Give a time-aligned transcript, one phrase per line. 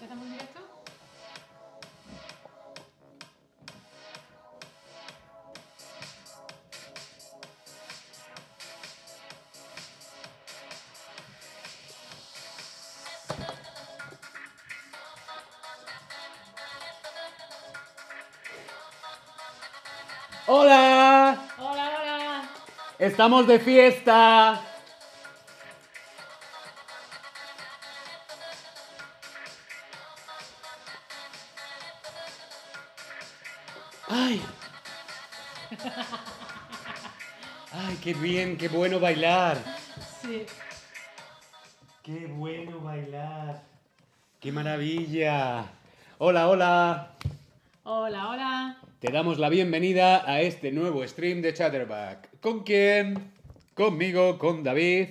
[0.00, 0.60] ¿Empezamos directo?
[20.46, 21.38] ¡Hola!
[21.58, 22.50] Hola, hola.
[22.98, 24.69] ¡Estamos de fiesta!
[38.12, 39.56] Qué bien, qué bueno bailar!
[40.20, 40.42] Sí.
[42.02, 43.62] ¡Qué bueno bailar!
[44.40, 45.66] ¡Qué maravilla!
[46.18, 47.12] ¡Hola, hola!
[47.84, 48.78] Hola, hola.
[48.98, 52.40] Te damos la bienvenida a este nuevo stream de Chatterback.
[52.40, 53.32] ¿Con quién?
[53.74, 55.10] Conmigo, con David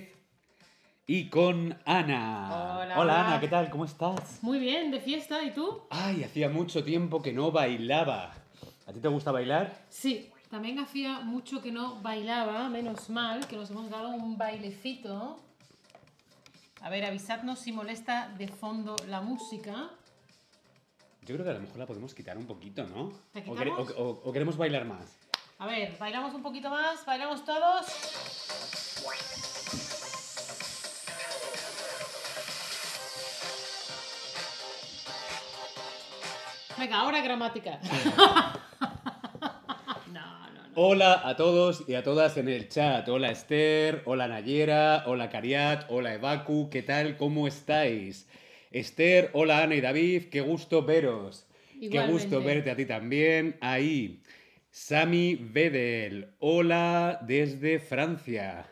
[1.06, 2.80] y con Ana.
[2.82, 3.26] Hola, hola.
[3.28, 3.70] Ana, ¿qué tal?
[3.70, 4.42] ¿Cómo estás?
[4.42, 5.84] Muy bien, de fiesta, ¿y tú?
[5.88, 8.34] Ay, hacía mucho tiempo que no bailaba.
[8.86, 9.86] ¿A ti te gusta bailar?
[9.88, 10.30] Sí.
[10.50, 15.38] También hacía mucho que no bailaba, menos mal, que nos hemos dado un bailecito.
[16.80, 19.90] A ver, avisadnos si molesta de fondo la música.
[21.22, 23.12] Yo creo que a lo mejor la podemos quitar un poquito, ¿no?
[23.34, 23.90] ¿La ¿O, quere- quitamos?
[23.96, 25.16] o- o- o queremos bailar más?
[25.58, 27.86] A ver, bailamos un poquito más, bailamos todos.
[36.78, 37.78] Venga, ahora gramática.
[40.76, 43.08] Hola a todos y a todas en el chat.
[43.08, 47.16] Hola Esther, hola Nayera, hola Cariat, hola Evacu, ¿qué tal?
[47.16, 48.28] ¿Cómo estáis?
[48.70, 51.48] Esther, hola Ana y David, qué gusto veros.
[51.80, 53.56] Qué gusto verte a ti también.
[53.60, 54.22] Ahí.
[54.70, 58.68] Sami Vedel, hola desde Francia.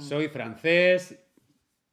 [0.00, 1.18] Soy francés,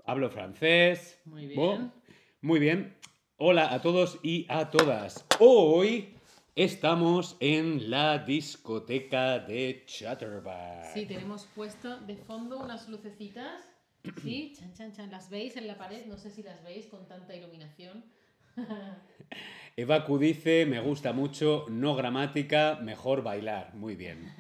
[0.04, 1.18] hablo francés.
[1.24, 1.94] Muy bien.
[2.42, 2.98] Muy bien.
[3.38, 5.26] Hola a todos y a todas.
[5.40, 6.17] Hoy
[6.58, 10.92] estamos en la discoteca de Chatterback.
[10.92, 13.70] Sí, tenemos puesto de fondo unas lucecitas.
[14.24, 15.12] Sí, chan, chan, chan.
[15.12, 16.08] ¿Las veis en la pared?
[16.08, 18.04] No sé si las veis con tanta iluminación.
[19.78, 23.76] Evacu dice, me gusta mucho, no gramática, mejor bailar.
[23.76, 24.34] Muy bien.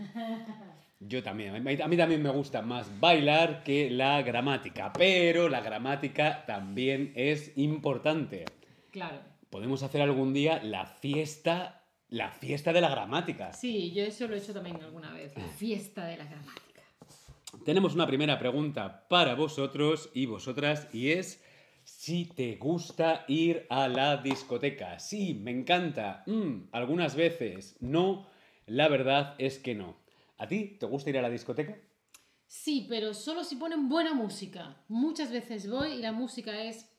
[0.99, 1.55] Yo también.
[1.55, 7.55] A mí también me gusta más bailar que la gramática, pero la gramática también es
[7.57, 8.45] importante.
[8.89, 9.19] Claro.
[9.51, 13.53] Podemos hacer algún día la fiesta, la fiesta de la gramática.
[13.53, 15.35] Sí, yo eso lo he hecho también alguna vez.
[15.35, 16.81] La fiesta de la gramática.
[17.65, 21.43] Tenemos una primera pregunta para vosotros y vosotras y es
[21.83, 24.99] si te gusta ir a la discoteca.
[24.99, 26.23] Sí, me encanta.
[26.25, 27.77] Mm, algunas veces.
[27.79, 28.27] No,
[28.65, 29.95] la verdad es que no.
[30.37, 31.77] ¿A ti te gusta ir a la discoteca?
[32.45, 34.75] Sí, pero solo si ponen buena música.
[34.87, 36.89] Muchas veces voy y la música es...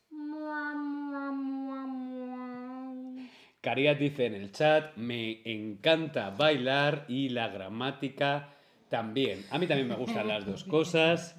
[3.68, 8.48] Cariat dice en el chat, me encanta bailar y la gramática
[8.88, 9.44] también.
[9.50, 11.36] A mí también me gustan las dos cosas.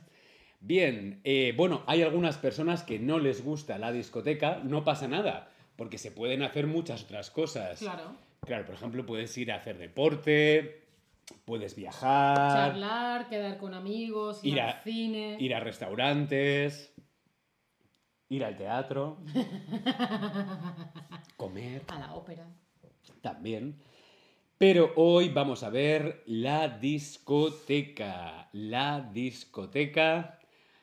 [0.60, 5.50] Bien, eh, bueno, hay algunas personas que no les gusta la discoteca, no pasa nada,
[5.76, 7.80] porque se pueden hacer muchas otras cosas.
[7.80, 8.16] Claro.
[8.46, 10.84] Claro, por ejemplo, puedes ir a hacer deporte,
[11.46, 15.38] puedes viajar, Charlar, quedar con amigos, ir, Ir al cine.
[15.40, 16.94] ir a restaurantes,
[18.30, 19.18] ir al teatro,
[21.40, 21.84] comer.
[21.88, 22.46] A la ópera.
[23.22, 23.80] También.
[24.58, 28.50] Pero hoy vamos a ver la discoteca.
[28.52, 30.38] La discoteca.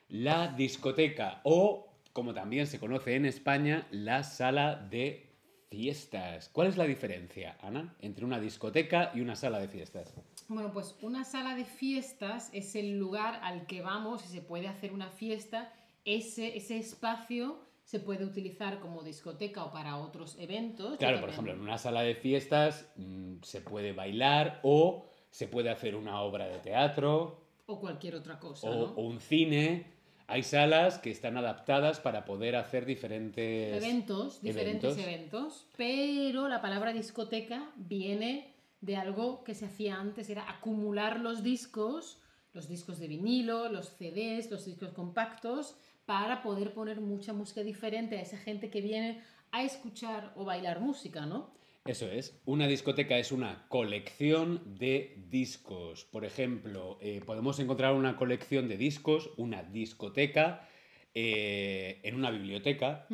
[0.08, 1.42] La discoteca.
[1.44, 5.28] O, como también se conoce en España, la sala de
[5.70, 6.48] fiestas.
[6.48, 10.14] ¿Cuál es la diferencia, Ana, entre una discoteca y una sala de fiestas?
[10.48, 14.68] Bueno, pues una sala de fiestas es el lugar al que vamos y se puede
[14.68, 15.70] hacer una fiesta.
[16.06, 20.98] Ese, ese espacio se puede utilizar como discoteca o para otros eventos.
[20.98, 25.70] Claro, por ejemplo, en una sala de fiestas mm, se puede bailar o se puede
[25.70, 28.92] hacer una obra de teatro O cualquier otra cosa, o, ¿no?
[28.96, 29.86] o un cine.
[30.26, 35.68] Hay salas que están adaptadas para poder hacer diferentes Eventos, diferentes eventos.
[35.76, 42.20] Pero la palabra discoteca viene de algo que se hacía antes, era acumular los discos,
[42.52, 45.76] los discos de vinilo, los CDs, los discos compactos,
[46.06, 50.80] para poder poner mucha música diferente a esa gente que viene a escuchar o bailar
[50.80, 51.54] música, ¿no?
[51.84, 52.40] Eso es.
[52.46, 56.04] Una discoteca es una colección de discos.
[56.04, 60.68] Por ejemplo, eh, podemos encontrar una colección de discos, una discoteca,
[61.14, 63.06] eh, en una biblioteca.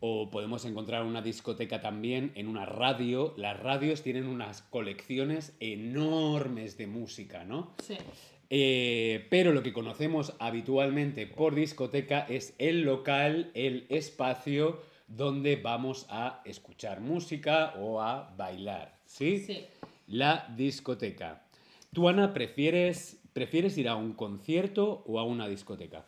[0.00, 3.34] O podemos encontrar una discoteca también en una radio.
[3.36, 7.74] Las radios tienen unas colecciones enormes de música, ¿no?
[7.82, 7.96] Sí.
[8.56, 16.06] Eh, pero lo que conocemos habitualmente por discoteca es el local, el espacio donde vamos
[16.08, 19.40] a escuchar música o a bailar, ¿sí?
[19.40, 19.66] Sí.
[20.06, 21.48] La discoteca.
[21.92, 26.04] ¿Tú, Ana, prefieres, prefieres ir a un concierto o a una discoteca?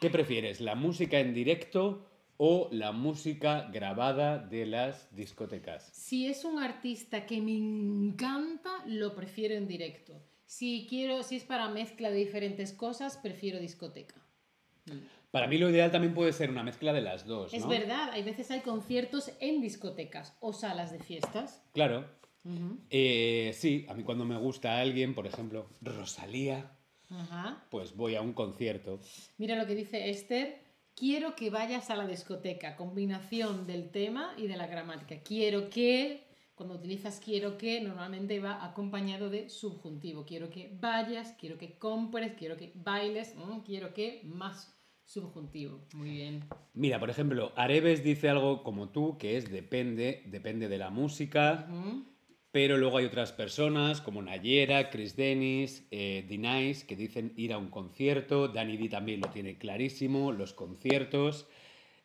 [0.00, 2.04] ¿Qué prefieres, la música en directo
[2.36, 5.88] o la música grabada de las discotecas?
[5.92, 10.20] Si es un artista que me encanta, lo prefiero en directo.
[10.48, 14.14] Si quiero, si es para mezcla de diferentes cosas, prefiero discoteca.
[15.30, 18.22] Para mí lo ideal también puede ser una mezcla de las dos, Es verdad, hay
[18.22, 21.62] veces hay conciertos en discotecas o salas de fiestas.
[21.74, 22.06] Claro.
[22.88, 26.72] Eh, sí, a mí cuando me gusta alguien, por ejemplo, Rosalía,
[27.10, 27.66] Ajá.
[27.68, 29.00] pues voy a un concierto.
[29.36, 30.62] Mira lo que dice Esther.
[30.94, 32.74] Quiero que vayas a la discoteca.
[32.74, 35.22] Combinación del tema y de la gramática.
[35.22, 36.26] Quiero que,
[36.58, 40.26] cuando utilizas quiero que, normalmente va acompañado de subjuntivo.
[40.26, 43.34] Quiero que vayas, quiero que compres, quiero que bailes,
[43.64, 45.80] quiero que más subjuntivo.
[45.94, 46.44] Muy bien.
[46.74, 51.68] Mira, por ejemplo, Areves dice algo como tú, que es depende, depende de la música,
[52.50, 57.58] pero luego hay otras personas como Nayera, Chris Dennis, eh, Dinais, que dicen ir a
[57.58, 61.46] un concierto, Danny D también lo tiene clarísimo, los conciertos.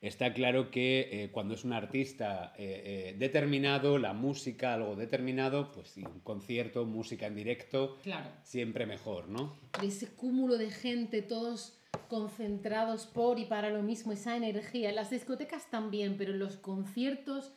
[0.03, 5.71] Está claro que eh, cuando es un artista eh, eh, determinado, la música, algo determinado,
[5.71, 8.29] pues sí, un concierto, música en directo, Claro.
[8.43, 9.55] siempre mejor, ¿no?
[9.79, 11.79] de ese cúmulo de gente, todos
[12.09, 14.91] concentrados por y para lo mismo, esa energía.
[14.91, 17.53] Las discotecas también, pero los conciertos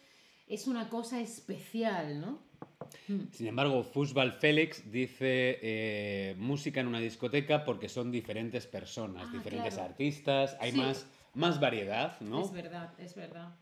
[0.46, 2.38] es una cosa especial, ¿no?
[3.32, 9.37] Sin embargo, Fútbol Félix dice eh, música en una discoteca porque son diferentes personas, Ah,
[9.37, 9.90] diferentes claro.
[9.90, 10.78] artistas, hay Sí.
[10.78, 12.42] más, más variedad, ¿no?
[12.42, 13.54] Es verdad, es verdad.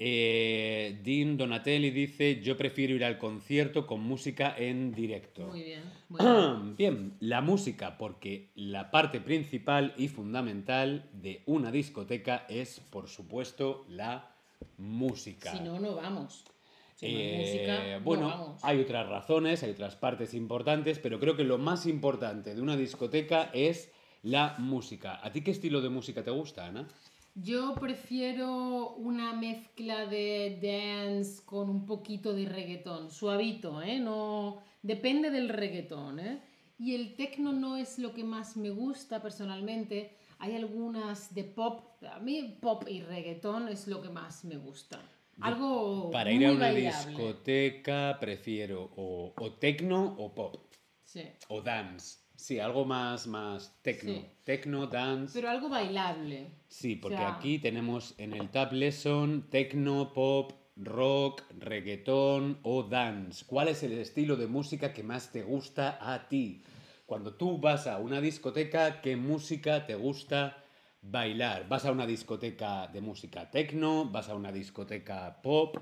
[0.00, 5.48] Eh, Dean Donatelli dice yo prefiero ir al concierto con música en directo.
[5.48, 6.76] Muy bien, muy bien.
[6.76, 13.84] Bien, la música, porque la parte principal y fundamental de una discoteca es, por supuesto,
[13.88, 14.30] la
[14.76, 15.50] música.
[15.50, 16.44] Si no, no vamos.
[16.94, 18.64] Si no hay Eh, música, no bueno, vamos.
[18.64, 22.76] hay otras razones, hay otras partes importantes, pero creo que lo más importante de una
[22.76, 23.92] discoteca es
[24.22, 25.20] la música.
[25.24, 26.86] ¿A ti qué estilo de música te gusta, Ana?
[27.34, 34.00] Yo prefiero una mezcla de dance con un poquito de reggaetón, suavito, ¿eh?
[34.00, 36.42] No, depende del reggaetón, ¿eh?
[36.78, 40.16] Y el techno no es lo que más me gusta personalmente.
[40.40, 45.00] Hay algunas de pop, a mí pop y reggaetón es lo que más me gusta.
[45.40, 47.06] Algo Para muy ir a una bailable.
[47.12, 50.56] discoteca prefiero o, o tecno o pop
[51.04, 51.22] Sí.
[51.48, 52.18] o dance.
[52.38, 54.12] Sí, algo más, más tecno.
[54.12, 54.24] Sí.
[54.44, 55.34] Tecno, dance.
[55.34, 56.46] Pero algo bailable.
[56.68, 63.44] Sí, porque sea- aquí tenemos en el Tab Lesson tecno, pop, rock, reggaetón o dance.
[63.44, 66.62] ¿Cuál es el estilo de música que más te gusta a ti?
[67.06, 70.62] Cuando tú vas a una discoteca, ¿qué música te gusta
[71.02, 71.68] bailar?
[71.68, 74.04] ¿Vas a una discoteca de música tecno?
[74.04, 75.76] ¿Vas a una discoteca pop?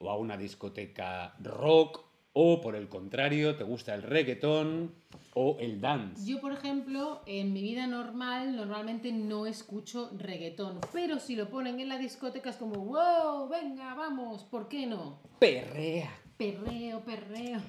[0.00, 2.09] ¿O a una discoteca rock?
[2.42, 4.94] ¿O por el contrario, te gusta el reggaetón
[5.34, 6.26] o el dance?
[6.26, 11.80] Yo, por ejemplo, en mi vida normal, normalmente no escucho reggaetón, pero si lo ponen
[11.80, 15.20] en la discoteca es como, wow, venga, vamos, ¿por qué no?
[15.38, 16.18] Perrea.
[16.38, 17.60] Perreo, perreo.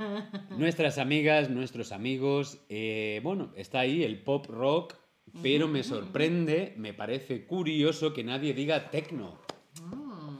[0.56, 4.94] Nuestras amigas, nuestros amigos, eh, bueno, está ahí el pop rock,
[5.42, 9.38] pero me sorprende, me parece curioso que nadie diga tecno.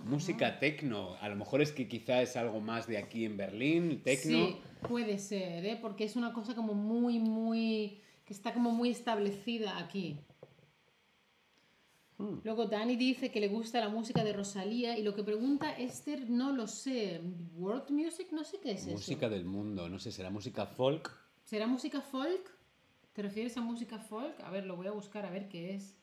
[0.07, 1.17] Música tecno.
[1.21, 4.47] A lo mejor es que quizá es algo más de aquí en Berlín, tecno.
[4.47, 4.57] Sí,
[4.89, 5.79] puede ser, ¿eh?
[5.83, 10.21] porque es una cosa como muy, muy, que está como muy establecida aquí.
[12.19, 12.39] Hmm.
[12.45, 16.31] Luego Dani dice que le gusta la música de Rosalía y lo que pregunta Esther
[16.31, 17.21] no lo sé.
[17.57, 18.29] ¿World music?
[18.31, 19.35] No sé qué es Música eso.
[19.35, 21.13] del mundo, no sé, será música folk.
[21.45, 22.57] ¿Será música folk?
[23.13, 24.39] ¿Te refieres a música folk?
[24.41, 25.97] A ver, lo voy a buscar a ver qué es.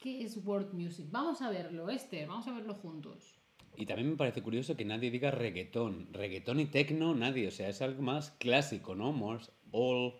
[0.00, 1.06] ¿Qué es world music?
[1.10, 3.34] Vamos a verlo, Esther, vamos a verlo juntos.
[3.76, 6.08] Y también me parece curioso que nadie diga reggaetón.
[6.12, 7.48] Reggaetón y tecno, nadie.
[7.48, 9.12] O sea, es algo más clásico, ¿no?
[9.12, 10.14] More all,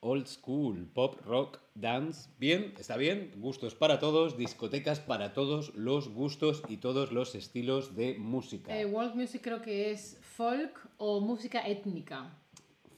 [0.00, 2.28] old school, pop, rock, dance.
[2.38, 3.32] Bien, está bien.
[3.36, 8.78] Gustos para todos, discotecas para todos los gustos y todos los estilos de música.
[8.78, 12.39] Eh, world music creo que es folk o música étnica.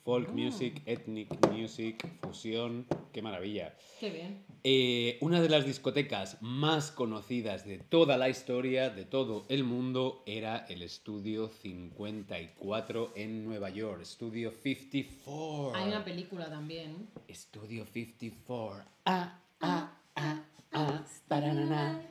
[0.04, 0.32] Folk Ah.
[0.32, 2.86] music, ethnic music, fusión.
[3.12, 3.74] Qué maravilla.
[4.00, 4.44] Qué bien.
[4.64, 10.22] Eh, una de las discotecas más conocidas de toda la historia, de todo el mundo,
[10.26, 14.02] era el Estudio 54 en Nueva York.
[14.02, 15.74] Estudio 54.
[15.76, 17.08] Hay una película también.
[17.28, 18.84] Estudio 54.
[19.04, 20.42] Ah, ah, ah,
[20.72, 21.04] ah.
[21.28, 22.08] Taranana,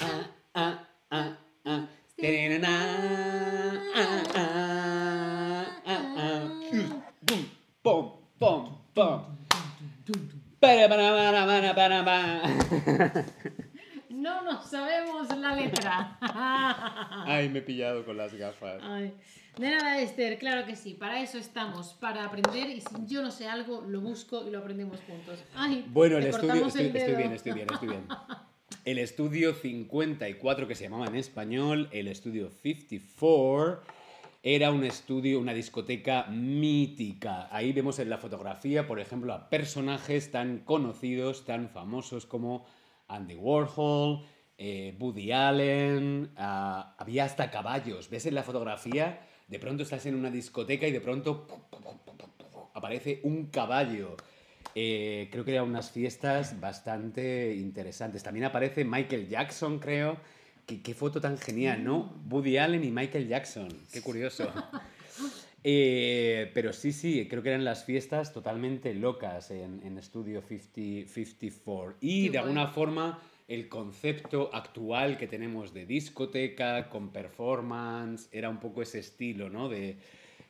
[0.00, 1.64] ah, ah, ah, ah.
[1.64, 1.88] Ah,
[2.64, 4.99] ah, ah, ah.
[7.82, 9.38] Bum, pom, pom, pom.
[10.60, 12.42] Para, para,
[14.10, 16.18] no nos sabemos la letra.
[17.26, 18.82] Ay, me he pillado con las gafas.
[18.82, 19.14] Ay.
[19.56, 20.92] De nada, Esther, claro que sí.
[20.92, 22.68] Para eso estamos, para aprender.
[22.68, 25.42] Y si yo no sé algo, lo busco y lo aprendemos juntos.
[25.54, 26.66] Ay, Bueno, el estudio.
[26.66, 28.06] Estoy, el estoy bien, estoy bien, estoy bien.
[28.84, 33.82] El estudio 54, que se llamaba en español, el estudio 54,
[34.42, 37.48] era un estudio, una discoteca mítica.
[37.54, 42.64] Ahí vemos en la fotografía, por ejemplo, a personajes tan conocidos, tan famosos como
[43.08, 44.24] Andy Warhol,
[44.56, 48.08] eh, Woody Allen, había hasta caballos.
[48.08, 49.26] ¿Ves en la fotografía?
[49.46, 51.46] De pronto estás en una discoteca y de pronto
[52.72, 54.16] aparece un caballo.
[54.74, 58.22] Eh, creo que eran unas fiestas bastante interesantes.
[58.22, 60.16] También aparece Michael Jackson, creo.
[60.70, 62.14] Qué, qué foto tan genial, ¿no?
[62.30, 63.68] Woody Allen y Michael Jackson.
[63.92, 64.48] Qué curioso.
[65.62, 71.12] Eh, pero sí, sí, creo que eran las fiestas totalmente locas en, en Studio 50,
[71.12, 71.98] 54.
[72.00, 72.74] Y Qué de alguna guay.
[72.74, 79.50] forma el concepto actual que tenemos de discoteca con performance era un poco ese estilo,
[79.50, 79.68] ¿no?
[79.68, 79.98] De,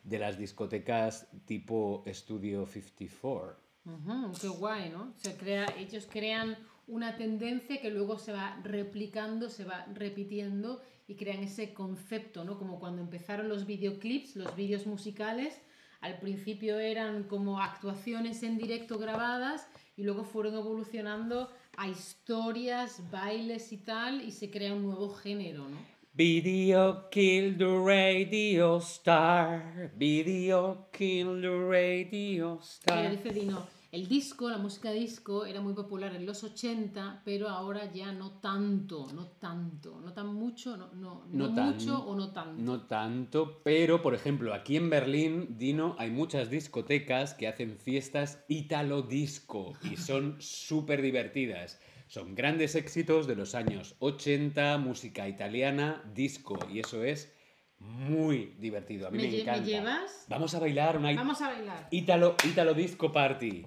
[0.05, 3.57] de las discotecas tipo Studio 54.
[3.87, 5.13] Ujú, qué guay, ¿no?
[5.17, 6.57] Se crea, ellos crean
[6.91, 12.59] una tendencia que luego se va replicando, se va repitiendo y crean ese concepto, ¿no?
[12.59, 15.61] Como cuando empezaron los videoclips, los vídeos musicales,
[16.01, 19.67] al principio eran como actuaciones en directo grabadas
[19.97, 25.69] y luego fueron evolucionando a historias, bailes y tal y se crea un nuevo género,
[25.69, 25.79] ¿no?
[26.13, 29.93] Video kill the radio star.
[29.97, 33.11] Video kill the radio Mira, star.
[33.11, 37.93] dice Dino, el disco, la música disco era muy popular en los 80, pero ahora
[37.93, 42.15] ya no tanto, no tanto, no tan mucho, no, no, no, No tan- mucho o
[42.15, 42.63] no tanto.
[42.63, 48.45] No tanto, pero por ejemplo, aquí en Berlín, Dino, hay muchas discotecas que hacen fiestas
[48.49, 51.81] italo disco y son súper divertidas.
[52.07, 57.33] Son grandes éxitos de los años 80, música italiana, disco, y eso es
[57.79, 59.09] muy divertido.
[59.09, 59.65] A mí me, ¿Me, lle- me encanta.
[59.65, 60.27] llevas?
[60.29, 61.89] Vamos a bailar una Vamos a bailar.
[61.91, 63.65] Italo, Italo Disco Party.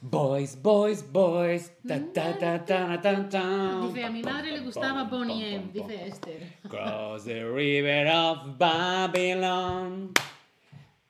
[0.00, 1.72] Boys, boys, boys.
[1.86, 3.80] Ta, ta, ta, ta, ta, ta.
[3.82, 6.40] Dice, a mi madre le gustaba Bonnie M, dice Esther.
[6.68, 10.12] Cross the river of Babylon.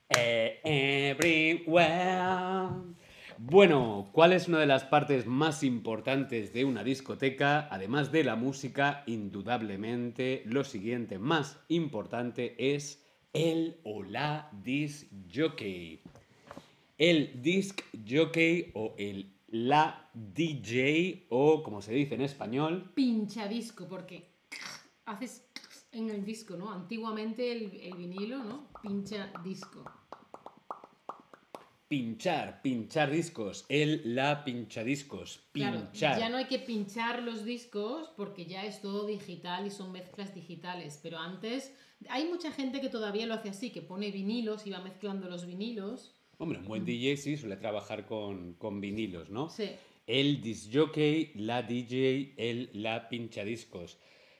[0.08, 2.70] eh, Everywhere.
[3.36, 7.68] Bueno, ¿cuál es una de las partes más importantes de una discoteca?
[7.70, 13.04] Además de la música, indudablemente lo siguiente más importante es
[13.34, 16.00] el o la disc jockey.
[16.98, 23.86] El disc jockey o el la DJ o como se dice en español, Pincha disco,
[23.88, 24.34] porque
[25.06, 25.48] haces
[25.92, 26.70] en el disco, ¿no?
[26.70, 28.68] Antiguamente el, el vinilo, ¿no?
[28.82, 29.84] Pincha disco.
[31.88, 33.64] Pinchar, pinchar discos.
[33.70, 35.40] El, la, pinchadiscos.
[35.52, 36.18] Claro, Pinchar.
[36.18, 40.34] ya no hay que pinchar los discos porque ya es todo digital y son mezclas
[40.34, 41.00] digitales.
[41.02, 41.72] Pero antes
[42.10, 45.46] hay mucha gente que todavía lo hace así, que pone vinilos y va mezclando los
[45.46, 46.17] vinilos.
[46.38, 49.50] Hombre, un buen DJ sí suele trabajar con, con vinilos, ¿no?
[49.50, 49.70] Sí.
[50.06, 53.98] El disc jockey, la DJ, el, la, pinchadiscos.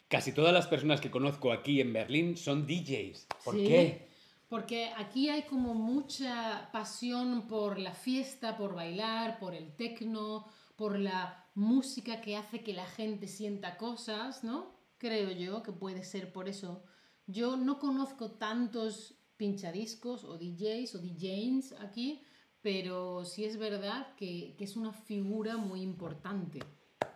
[0.08, 3.26] Casi todas las personas que conozco aquí en Berlín son DJs.
[3.44, 4.08] ¿Por Sí, qué?
[4.48, 10.98] Porque aquí hay como mucha pasión por la fiesta, por bailar, por el tecno, por
[10.98, 14.72] la música que hace que la gente sienta cosas, ¿no?
[14.96, 16.82] Creo yo que puede ser por eso.
[17.26, 22.20] Yo no conozco tantos pinchadiscos o DJs o DJs aquí,
[22.60, 26.58] pero sí es verdad que, que es una figura muy importante.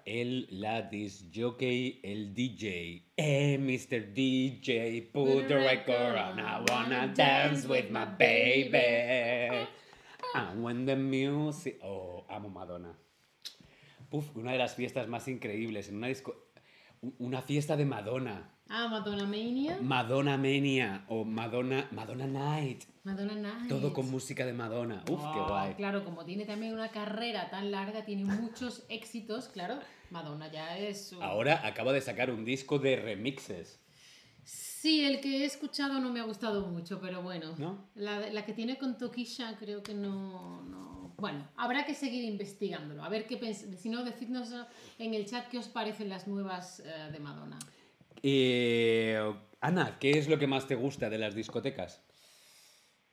[0.05, 0.91] El, la,
[1.33, 3.13] jockey, el DJ.
[3.17, 4.13] Hey, Mr.
[4.13, 6.41] DJ, put the record on.
[6.41, 9.69] I wanna dance with my baby.
[10.35, 11.79] And when the music.
[11.85, 12.97] Oh, amo Madonna.
[14.11, 16.52] Puf, una de las fiestas más increíbles en una disco.
[17.19, 18.49] Una fiesta de Madonna.
[18.69, 19.77] Ah, Madonna Mania.
[19.83, 22.85] Madonna Mania o Madonna, Madonna Night.
[23.03, 23.69] Madonna Night.
[23.69, 25.03] Todo con música de Madonna.
[25.11, 25.75] Uf, qué Oh, guay.
[25.75, 29.81] Claro, como tiene también una carrera tan larga, tiene muchos éxitos, claro.
[30.11, 31.09] Madonna ya es.
[31.09, 33.81] su- Ahora acaba de sacar un disco de remixes.
[34.45, 37.55] Sí, el que he escuchado no me ha gustado mucho, pero bueno.
[37.59, 37.89] ¿No?
[37.97, 41.02] La, la que tiene con Tokisha creo que no, no.
[41.19, 43.03] Bueno, habrá que seguir investigándolo.
[43.05, 43.79] A ver qué pensáis.
[43.81, 44.53] Si no, decidnos
[44.99, 47.59] en el chat qué os parecen las nuevas eh, de Madonna.
[48.23, 49.19] Eh,
[49.61, 52.03] Ana, ¿qué es lo que más te gusta de las discotecas?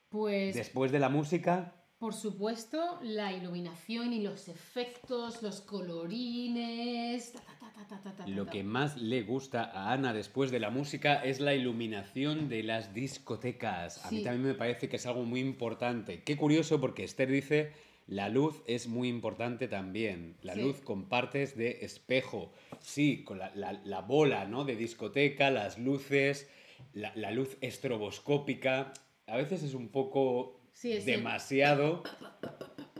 [0.08, 7.32] Pues Después de la música, Por supuesto, la iluminación y los efectos, los colorines.
[7.32, 10.50] ta, ta, ta, ta, ta, ta, ta, lo que más le gusta a Ana después
[10.50, 14.04] de la música es la iluminación de las discotecas.
[14.06, 16.22] A mí también me parece que es algo muy importante.
[16.24, 17.72] Qué curioso porque Esther dice
[18.10, 20.34] la luz es muy importante también.
[20.42, 22.52] La luz con partes de espejo.
[22.80, 24.64] Sí, con la, bola ¿no?
[24.64, 26.50] de discoteca, las luces,
[26.92, 28.92] la, luz estroboscópica.
[29.28, 32.02] A veces es un poco demasiado.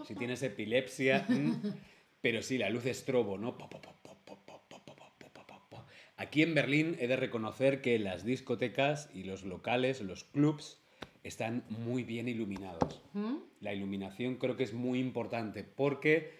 [0.06, 1.26] Si tienes epilepsia.
[2.20, 3.58] pero sí, la luz estrobo, ¿no?
[6.16, 10.79] Aquí en Berlín he de reconocer que las discotecas y los locales, los clubs,
[11.22, 13.00] están muy bien iluminados.
[13.12, 13.36] ¿Mm?
[13.60, 16.32] La iluminación creo que es muy importante porque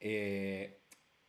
[0.00, 0.80] eh,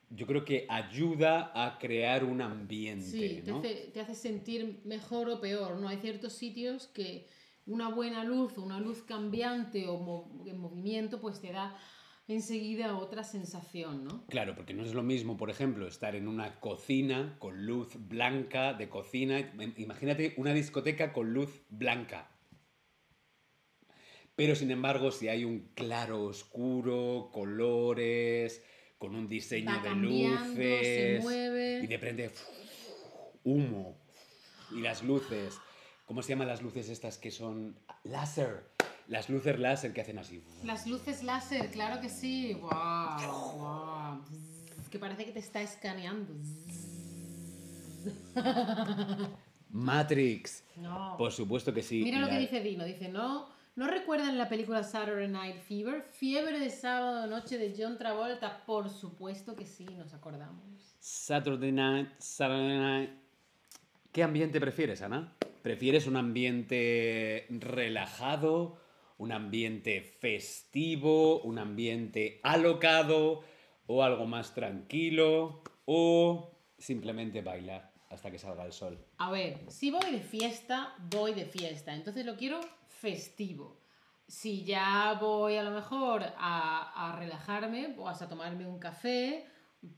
[0.10, 3.04] yo creo que ayuda a crear un ambiente.
[3.06, 3.60] Sí, te, ¿no?
[3.60, 5.88] hace, te hace sentir mejor o peor, ¿no?
[5.88, 7.28] Hay ciertos sitios que
[7.66, 11.78] una buena luz o una luz cambiante o mo- en movimiento pues te da
[12.30, 14.26] enseguida otra sensación, ¿no?
[14.28, 18.74] Claro, porque no es lo mismo, por ejemplo, estar en una cocina con luz blanca
[18.74, 19.40] de cocina.
[19.56, 22.30] Im- Imagínate una discoteca con luz blanca.
[24.38, 28.62] Pero sin embargo, si hay un claro oscuro, colores,
[29.00, 31.80] con un diseño Va de cambiando, se luces mueve.
[31.84, 32.32] y de repente
[33.44, 33.98] humo
[34.72, 35.58] y las luces.
[36.06, 38.70] ¿Cómo se llaman las luces estas que son láser?
[39.08, 40.44] Las luces láser que hacen así.
[40.64, 42.54] Las luces láser, claro que sí.
[42.54, 43.58] ¡Guau!
[43.58, 44.22] guau.
[44.22, 46.36] Bzz, Que parece que te está escaneando.
[49.72, 50.64] Matrix.
[50.76, 51.16] No.
[51.18, 52.04] Por supuesto que sí.
[52.04, 52.86] Mira lo que dice Dino.
[52.86, 56.02] Dice, no, ¿no recuerdan la película Saturday Night Fever?
[56.12, 58.66] Fiebre de sábado noche de John Travolta.
[58.66, 60.96] Por supuesto que sí, nos acordamos.
[61.00, 63.10] Saturday night, Saturday night.
[64.12, 65.32] ¿Qué ambiente prefieres, Ana?
[65.62, 68.80] ¿Prefieres un ambiente relajado,
[69.20, 73.44] un ambiente festivo, un ambiente alocado
[73.86, 78.98] o algo más tranquilo o simplemente bailar hasta que salga el sol?
[79.20, 81.94] A ver, si voy de fiesta, voy de fiesta.
[81.94, 82.60] Entonces lo quiero
[83.00, 83.80] festivo.
[84.28, 89.48] Si ya voy a lo mejor a, a relajarme o hasta tomarme un café,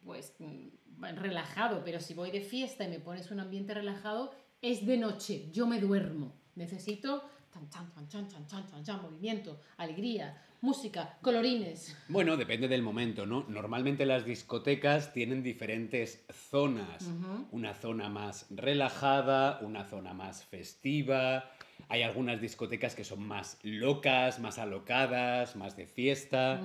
[0.03, 0.67] pues mm,
[1.15, 1.83] relajado.
[1.83, 5.49] Pero si voy de fiesta y me pones un ambiente relajado, es de noche.
[5.51, 6.33] Yo me duermo.
[6.55, 11.97] Necesito tan, chan, chan, chan, chan, chan, chan, chan, movimiento, alegría, música, colorines.
[12.07, 13.45] Bueno, depende del momento, ¿no?
[13.47, 17.09] Normalmente las discotecas tienen diferentes zonas.
[17.51, 21.49] Una zona más relajada, una zona más festiva.
[21.89, 26.61] Hay algunas discotecas que son más locas, más alocadas, más de fiesta.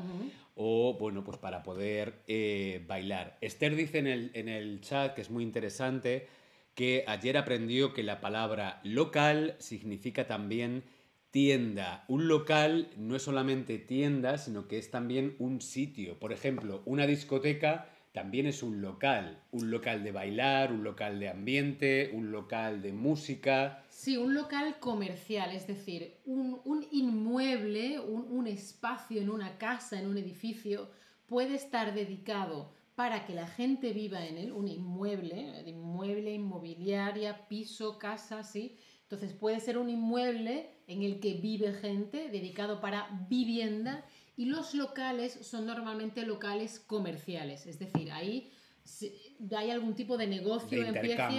[0.54, 3.38] O, bueno, pues para poder eh, bailar.
[3.40, 6.28] Esther dice en el, en el chat, que es muy interesante,
[6.74, 10.84] que ayer aprendió que la palabra local significa también
[11.30, 12.04] tienda.
[12.06, 16.18] Un local no es solamente tienda, sino que es también un sitio.
[16.20, 19.42] Por ejemplo, una discoteca también es un local.
[19.50, 23.83] Un local de bailar, un local de ambiente, un local de música.
[24.04, 29.98] Sí, un local comercial, es decir, un, un inmueble, un, un espacio en una casa,
[29.98, 30.90] en un edificio,
[31.24, 37.98] puede estar dedicado para que la gente viva en él, un inmueble, inmueble, inmobiliaria, piso,
[37.98, 38.76] casa, sí.
[39.04, 44.04] Entonces puede ser un inmueble en el que vive gente, dedicado para vivienda,
[44.36, 48.52] y los locales son normalmente locales comerciales, es decir, ahí
[49.56, 50.68] hay algún tipo de negocio,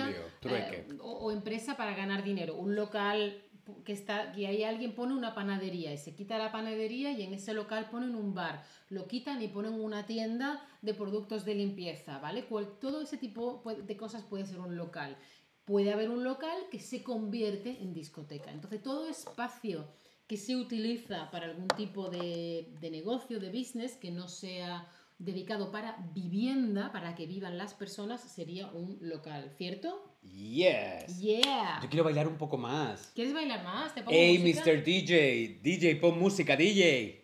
[0.06, 0.76] De trueque.
[0.90, 2.56] eh, o, o empresa para ganar dinero.
[2.56, 3.42] Un local
[3.84, 7.34] que está y ahí alguien pone una panadería y se quita la panadería y en
[7.34, 12.20] ese local ponen un bar, lo quitan y ponen una tienda de productos de limpieza,
[12.20, 12.46] ¿vale?
[12.46, 15.18] Cual- todo ese tipo de cosas puede ser un local.
[15.66, 18.52] Puede haber un local que se convierte en discoteca.
[18.52, 19.88] Entonces todo espacio
[20.28, 25.71] que se utiliza para algún tipo de, de negocio, de business, que no sea dedicado
[25.71, 30.17] para vivienda, para que vivan las personas, sería un local, ¿cierto?
[30.23, 31.19] Yes.
[31.19, 31.80] Yeah.
[31.82, 33.12] Yo quiero bailar un poco más.
[33.15, 33.93] ¿Quieres bailar más?
[33.93, 34.71] ¿Te pongo Hey, música?
[34.71, 34.84] Mr.
[34.84, 37.21] DJ, DJ, pon música, DJ.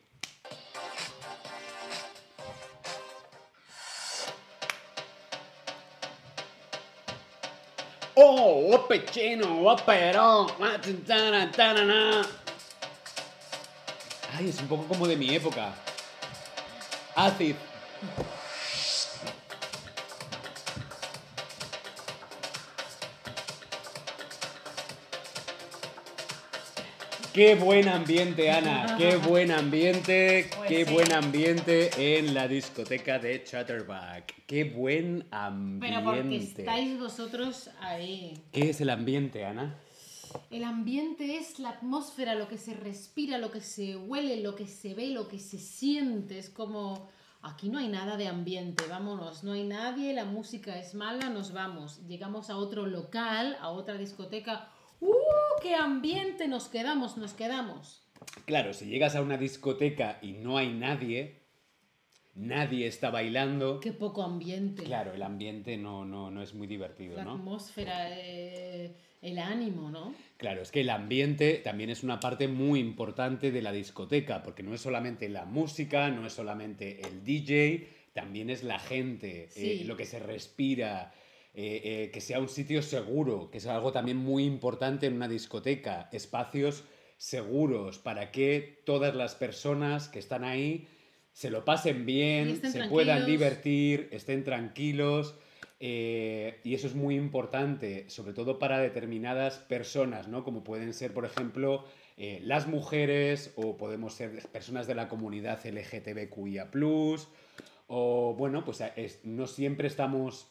[8.16, 10.48] Oh, oh, pechino, oh, pero.
[14.34, 15.74] Ay, es un poco como de mi época.
[17.16, 17.56] Acid.
[27.34, 28.98] Qué buen ambiente, Ana.
[28.98, 30.50] Qué buen ambiente.
[30.58, 30.94] Pues qué sí.
[30.94, 34.44] buen ambiente en la discoteca de Chatterback.
[34.46, 35.88] Qué buen ambiente.
[35.88, 38.34] Pero porque estáis vosotros ahí.
[38.52, 39.78] ¿Qué es el ambiente, Ana?
[40.50, 44.68] El ambiente es la atmósfera, lo que se respira, lo que se huele, lo que
[44.68, 46.38] se ve, lo que se siente.
[46.38, 47.10] Es como,
[47.42, 51.54] aquí no hay nada de ambiente, vámonos, no hay nadie, la música es mala, nos
[51.54, 52.06] vamos.
[52.08, 54.70] Llegamos a otro local, a otra discoteca.
[55.00, 55.14] ¡Uh,
[55.62, 56.48] qué ambiente!
[56.48, 58.04] Nos quedamos, nos quedamos.
[58.46, 61.41] Claro, si llegas a una discoteca y no hay nadie,
[62.36, 63.80] nadie está bailando.
[63.80, 64.84] Qué poco ambiente.
[64.84, 67.34] Claro, el ambiente no, no, no es muy divertido, La ¿no?
[67.34, 70.14] atmósfera, eh, el ánimo, ¿no?
[70.38, 74.64] Claro, es que el ambiente también es una parte muy importante de la discoteca, porque
[74.64, 79.84] no es solamente la música, no es solamente el DJ, también es la gente, eh,
[79.86, 81.14] lo que se respira,
[81.54, 86.10] eh, que sea un sitio seguro, que es algo también muy importante en una discoteca,
[86.12, 86.86] espacios
[87.18, 90.88] seguros para que todas las personas que están ahí
[91.34, 95.36] se lo pasen bien, se puedan divertir, estén tranquilos.
[95.84, 100.44] eh, y eso es muy importante, sobre todo para determinadas personas, ¿no?
[100.44, 101.86] Como pueden ser, por ejemplo,
[102.18, 106.70] eh, las mujeres o podemos ser personas de la comunidad LGTBQIA+,
[107.88, 110.48] o bueno, pues es- no siempre estamos,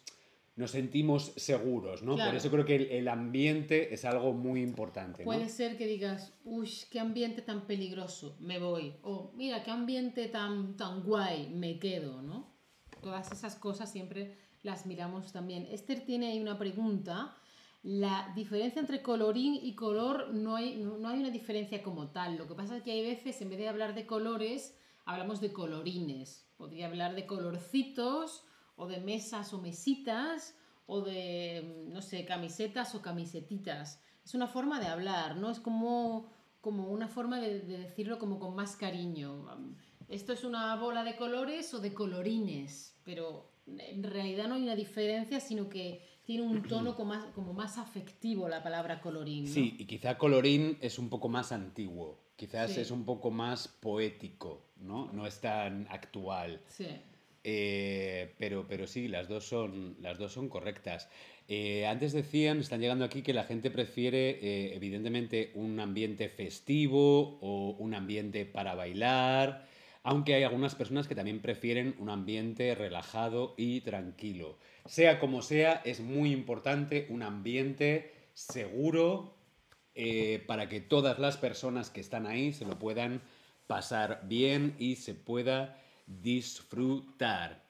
[0.61, 2.17] nos sentimos seguros, ¿no?
[2.17, 5.25] Por eso creo que el, el ambiente es algo muy importante, ¿no?
[5.25, 8.95] Puede ser que digas, uy, qué ambiente tan peligroso, me voy.
[9.03, 12.53] O mira, qué ambiente tan, tan guay, me quedo, ¿no?
[13.01, 15.67] Todas esas cosas siempre las miramos también.
[15.71, 17.35] Esther tiene ahí una pregunta.
[17.83, 22.37] La diferencia entre colorín y color no hay, no, no hay una diferencia como tal.
[22.37, 25.55] Lo que pasa es que hay veces, en vez de hablar de colores, hablamos de
[25.55, 26.47] colorines.
[26.59, 28.45] Podría hablar de colorcitos
[28.81, 34.01] o de mesas o mesitas o de, no sé, camisetas o camisetitas.
[34.25, 35.51] Es una forma de hablar, ¿no?
[35.51, 36.29] Es como,
[36.61, 39.47] como una forma de, de decirlo como con más cariño.
[40.09, 44.75] Esto es una bola de colores o de colorines, pero en realidad no hay una
[44.75, 49.45] diferencia, sino que tiene un tono como más, como más afectivo la palabra colorín.
[49.45, 49.51] ¿no?
[49.51, 52.81] Sí, y quizá colorín es un poco más antiguo, quizás Sí.
[52.81, 55.13] es un poco más poético, ¿no?
[55.13, 56.61] No es tan actual.
[56.69, 56.89] Sí.
[57.43, 61.09] Eh, pero, pero sí, las dos son, las dos son correctas.
[61.49, 67.39] Eh, antes decían, están llegando aquí, que la gente prefiere, eh, evidentemente, un ambiente festivo
[67.41, 69.67] o un ambiente para bailar,
[70.03, 74.59] aunque hay algunas personas que también prefieren un ambiente relajado y tranquilo.
[74.87, 79.35] Sea como sea, es muy importante un ambiente seguro
[80.47, 83.21] para que todas las personas que están ahí se lo puedan
[83.67, 85.80] pasar bien y se pueda
[86.21, 87.65] disfrutar.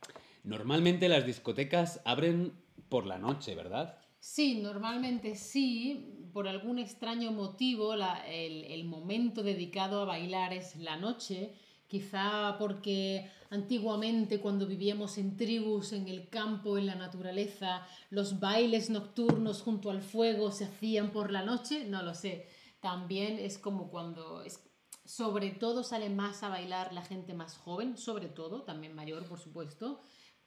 [0.45, 2.53] Normalmente las discotecas abren
[2.89, 3.99] por la noche, ¿verdad?
[4.19, 6.17] Sí, normalmente sí.
[6.33, 11.55] Por algún extraño motivo, el, el momento dedicado a bailar es la noche.
[11.89, 18.91] Quizá porque antiguamente cuando vivíamos en tribus, en el campo, en la naturaleza, los bailes
[18.91, 22.47] nocturnos junto al fuego se hacían por la noche, no lo sé.
[22.81, 24.70] También es como cuando, es,
[25.11, 29.41] sobre todo sale más a bailar la gente más joven, sobre todo, también mayor por
[29.41, 30.01] supuesto,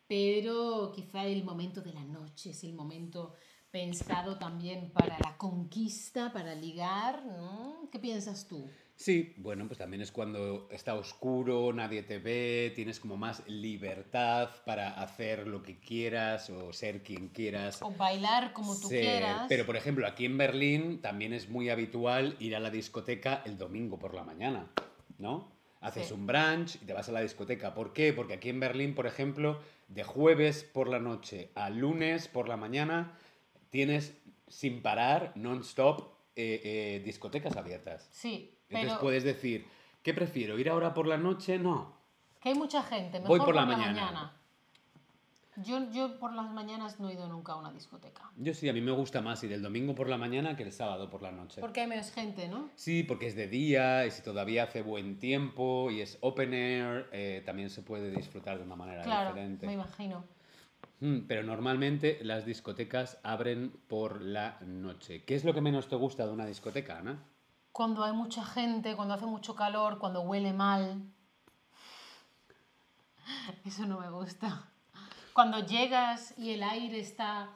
[0.08, 3.34] pero quizá el momento de la noche es el momento
[3.72, 7.24] pensado también para la conquista, para ligar.
[7.92, 8.70] ¿Qué piensas tú?
[8.96, 14.52] Sí, bueno, pues también es cuando está oscuro, nadie te ve, tienes como más libertad
[14.66, 17.82] para hacer lo que quieras o ser quien quieras.
[17.82, 19.02] O bailar como tú ser.
[19.02, 19.46] quieras.
[19.50, 23.58] Pero por ejemplo, aquí en Berlín también es muy habitual ir a la discoteca el
[23.58, 24.68] domingo por la mañana,
[25.18, 25.52] ¿no?
[25.82, 26.14] Haces Sí.
[26.14, 27.74] un brunch y te vas a la discoteca.
[27.74, 28.14] ¿Por qué?
[28.14, 32.56] Porque aquí en Berlín, por ejemplo, de jueves por la noche a lunes por la
[32.58, 33.18] mañana
[33.70, 34.14] tienes
[34.48, 38.08] sin parar, non-stop, eh, eh, discotecas abiertas.
[38.12, 39.68] Sí, Entonces pero puedes decir,
[40.02, 40.58] ¿qué prefiero?
[40.60, 41.58] ¿Ir ahora por la noche?
[41.58, 41.94] No.
[42.42, 44.34] que hay mucha gente, mejor Voy por la mañana.
[45.58, 48.32] Yo, yo por las mañanas no he ido nunca a una discoteca.
[48.38, 50.72] Yo sí, a mí me gusta más ir el domingo por la mañana que el
[50.72, 51.62] sábado por la noche.
[51.62, 52.72] Porque hay menos gente, ¿no?
[52.76, 57.08] Sí, porque es de día y si todavía hace buen tiempo y es open air,
[57.12, 59.68] eh, también se puede disfrutar de una manera Claro, diferente.
[59.68, 60.26] me imagino.
[61.02, 65.24] Mm, pero normalmente las discotecas abren por la noche.
[65.24, 67.24] ¿Qué es lo que menos te gusta de una discoteca, Ana?
[67.74, 71.02] Cuando hay mucha gente, cuando hace mucho calor, cuando huele mal.
[73.66, 74.70] Eso no me gusta.
[75.34, 77.50] Cuando llegas y el aire está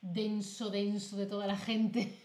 [0.00, 2.16] denso, denso de toda la gente.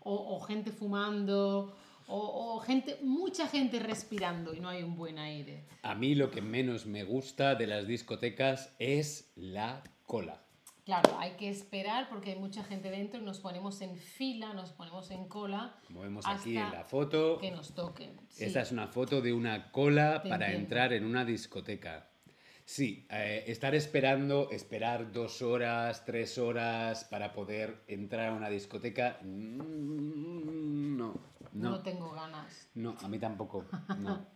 [0.00, 1.74] O, gente fumando.
[2.06, 5.64] O, o gente, mucha gente respirando y no hay un buen aire.
[5.82, 10.47] A mí lo que menos me gusta de las discotecas es la cola.
[10.88, 14.72] Claro, hay que esperar porque hay mucha gente dentro y nos ponemos en fila, nos
[14.72, 15.76] ponemos en cola.
[15.86, 18.18] Como vemos aquí en la foto, Que nos toquen.
[18.30, 18.44] sí.
[18.46, 20.64] esta es una foto de una cola Te para entiendo.
[20.64, 22.08] entrar en una discoteca.
[22.64, 29.18] Sí, eh, estar esperando, esperar dos horas, tres horas para poder entrar a una discoteca,
[29.22, 31.20] mm, no,
[31.52, 31.70] no.
[31.70, 32.68] no, tengo ganas.
[32.74, 33.66] no, a mí tampoco,
[33.98, 34.26] no.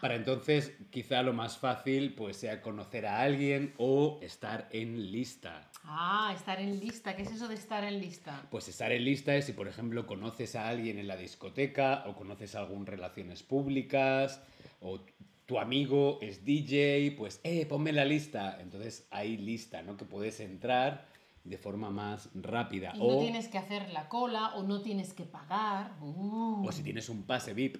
[0.00, 5.70] Para entonces, quizá lo más fácil pues sea conocer a alguien o estar en lista.
[5.82, 7.16] Ah, estar en lista.
[7.16, 8.46] ¿Qué es eso de estar en lista?
[8.50, 12.14] Pues estar en lista es si, por ejemplo, conoces a alguien en la discoteca o
[12.14, 14.42] conoces a algún relaciones públicas
[14.80, 15.00] o
[15.46, 18.58] tu amigo es DJ, pues, eh, ponme la lista.
[18.60, 19.96] Entonces hay lista, ¿no?
[19.96, 21.06] Que puedes entrar
[21.44, 22.92] de forma más rápida.
[22.94, 25.92] Y no tienes que hacer la cola o no tienes que pagar.
[26.00, 27.76] O si tienes un pase VIP.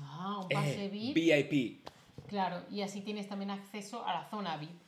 [0.00, 1.14] Ah, un pase eh, VIP.
[1.14, 1.88] VIP.
[2.26, 4.82] Claro, y así tienes también acceso a la zona VIP.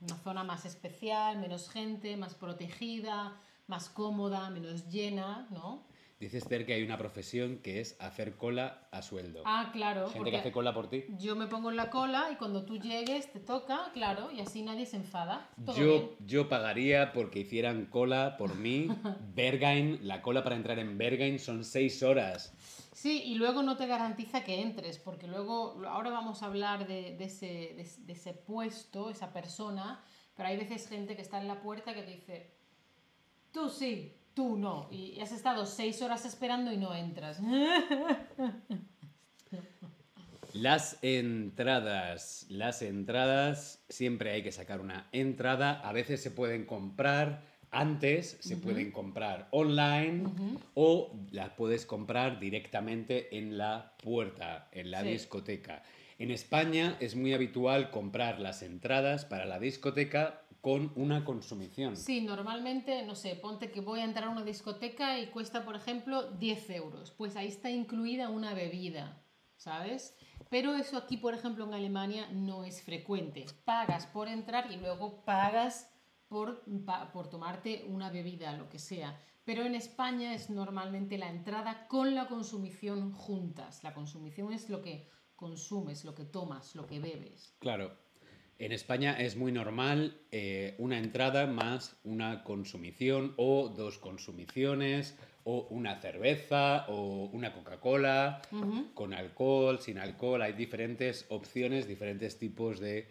[0.00, 5.86] Una zona más especial, menos gente, más protegida, más cómoda, menos llena, ¿no?
[6.20, 9.42] Dice Esther que hay una profesión que es hacer cola a sueldo.
[9.44, 10.08] Ah, claro.
[10.08, 11.04] Gente que hace cola por ti.
[11.18, 14.62] Yo me pongo en la cola y cuando tú llegues te toca, claro, y así
[14.62, 15.50] nadie se enfada.
[15.76, 18.88] yo, yo pagaría porque hicieran cola por mí.
[19.34, 22.54] Bergain, la cola para entrar en Bergain son seis horas.
[22.92, 27.16] Sí, y luego no te garantiza que entres, porque luego, ahora vamos a hablar de,
[27.18, 30.02] ese, de ese puesto, esa persona,
[30.36, 32.50] pero hay veces gente que está en la puerta que te dice,
[33.50, 34.88] tú sí, tú no.
[34.90, 37.40] Y has estado seis horas esperando y no entras.
[40.52, 42.46] Las entradas.
[42.48, 45.80] Las entradas, siempre hay que sacar una entrada.
[45.80, 47.42] A veces se pueden comprar
[47.72, 50.24] antes, se pueden comprar online
[50.74, 55.82] o las puedes comprar directamente en la puerta, en la discoteca.
[56.20, 61.94] En España es muy habitual comprar las entradas para la discoteca con una consumición.
[61.94, 65.76] Sí, normalmente, no sé, ponte que voy a entrar a una discoteca y cuesta, por
[65.76, 67.10] ejemplo, 10 euros.
[67.10, 69.22] Pues ahí está incluida una bebida,
[69.58, 70.16] ¿sabes?
[70.48, 73.44] Pero eso aquí, por ejemplo, en Alemania no es frecuente.
[73.66, 75.92] Pagas por entrar y luego pagas
[76.28, 76.64] por,
[77.12, 79.20] por tomarte una bebida, lo que sea.
[79.44, 83.84] Pero en España es normalmente la entrada con la consumición juntas.
[83.84, 87.54] La consumición es lo que consumes, lo que tomas, lo que bebes.
[87.58, 87.94] Claro,
[88.58, 95.66] en España es muy normal eh, una entrada más una consumición o dos consumiciones o
[95.70, 98.40] una cerveza o una Coca-Cola
[98.94, 100.40] con alcohol, sin alcohol.
[100.40, 103.08] Hay diferentes opciones, diferentes tipos de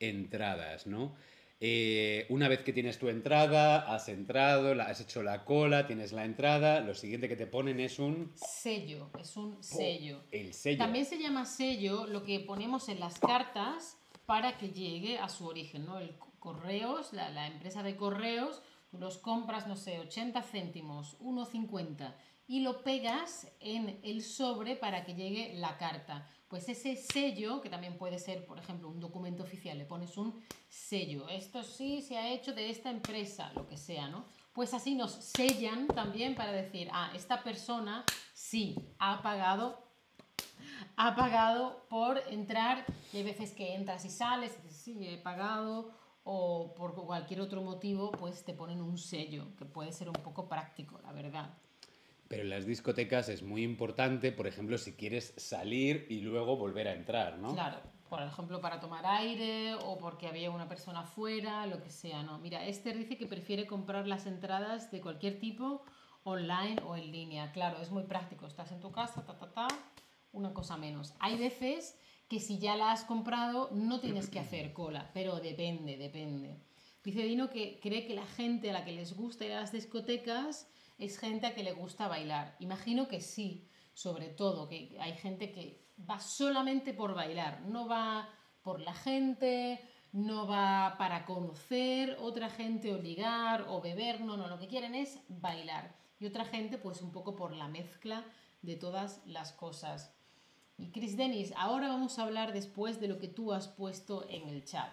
[0.00, 1.14] entradas, ¿no?
[1.58, 6.26] Eh, una vez que tienes tu entrada, has entrado, has hecho la cola, tienes la
[6.26, 8.32] entrada, lo siguiente que te ponen es un...
[8.34, 10.24] Sello, es un sello.
[10.32, 10.76] el sello.
[10.76, 15.46] También se llama sello lo que ponemos en las cartas para que llegue a su
[15.46, 15.98] origen, ¿no?
[15.98, 22.14] El correos, la, empresa de correos, tú los compras, no sé, 80 céntimos, 1,50
[22.46, 26.24] y lo pegas en el sobre para que llegue la carta.
[26.46, 30.40] Pues ese sello, que también puede ser, por ejemplo, un documento oficial, le pones un
[30.68, 31.28] sello.
[31.28, 34.26] Esto sí se ha hecho de esta empresa, lo que sea, ¿no?
[34.52, 39.85] Pues así nos sellan también para decir, ah, esta persona sí ha pagado
[40.96, 45.18] ha pagado por entrar y hay veces que entras y sales y dices, sí, he
[45.18, 45.90] pagado
[46.24, 50.48] o por cualquier otro motivo pues te ponen un sello que puede ser un poco
[50.48, 51.50] práctico, la verdad.
[52.28, 56.88] Pero en las discotecas es muy importante, por ejemplo, si quieres salir y luego volver
[56.88, 57.54] a entrar, ¿no?
[57.54, 62.24] Claro, por ejemplo, para tomar aire o porque había una persona fuera, lo que sea,
[62.24, 62.38] ¿no?
[62.38, 65.84] Mira, Esther dice que prefiere comprar las entradas de cualquier tipo
[66.24, 67.52] online o en línea.
[67.52, 68.46] Claro, es muy práctico.
[68.46, 69.68] Estás en tu casa, ta, ta, ta,
[70.32, 71.14] una cosa menos.
[71.18, 75.96] Hay veces que si ya la has comprado no tienes que hacer cola, pero depende,
[75.96, 76.60] depende.
[77.04, 79.72] Dice Dino que cree que la gente a la que les gusta ir a las
[79.72, 82.56] discotecas es gente a que le gusta bailar.
[82.58, 88.28] Imagino que sí, sobre todo, que hay gente que va solamente por bailar, no va
[88.62, 89.80] por la gente,
[90.12, 94.94] no va para conocer otra gente o ligar o beber, no, no, lo que quieren
[94.94, 95.94] es bailar.
[96.18, 98.24] Y otra gente pues un poco por la mezcla
[98.62, 100.15] de todas las cosas.
[100.78, 104.48] Y Chris Dennis, ahora vamos a hablar después de lo que tú has puesto en
[104.48, 104.90] el chat.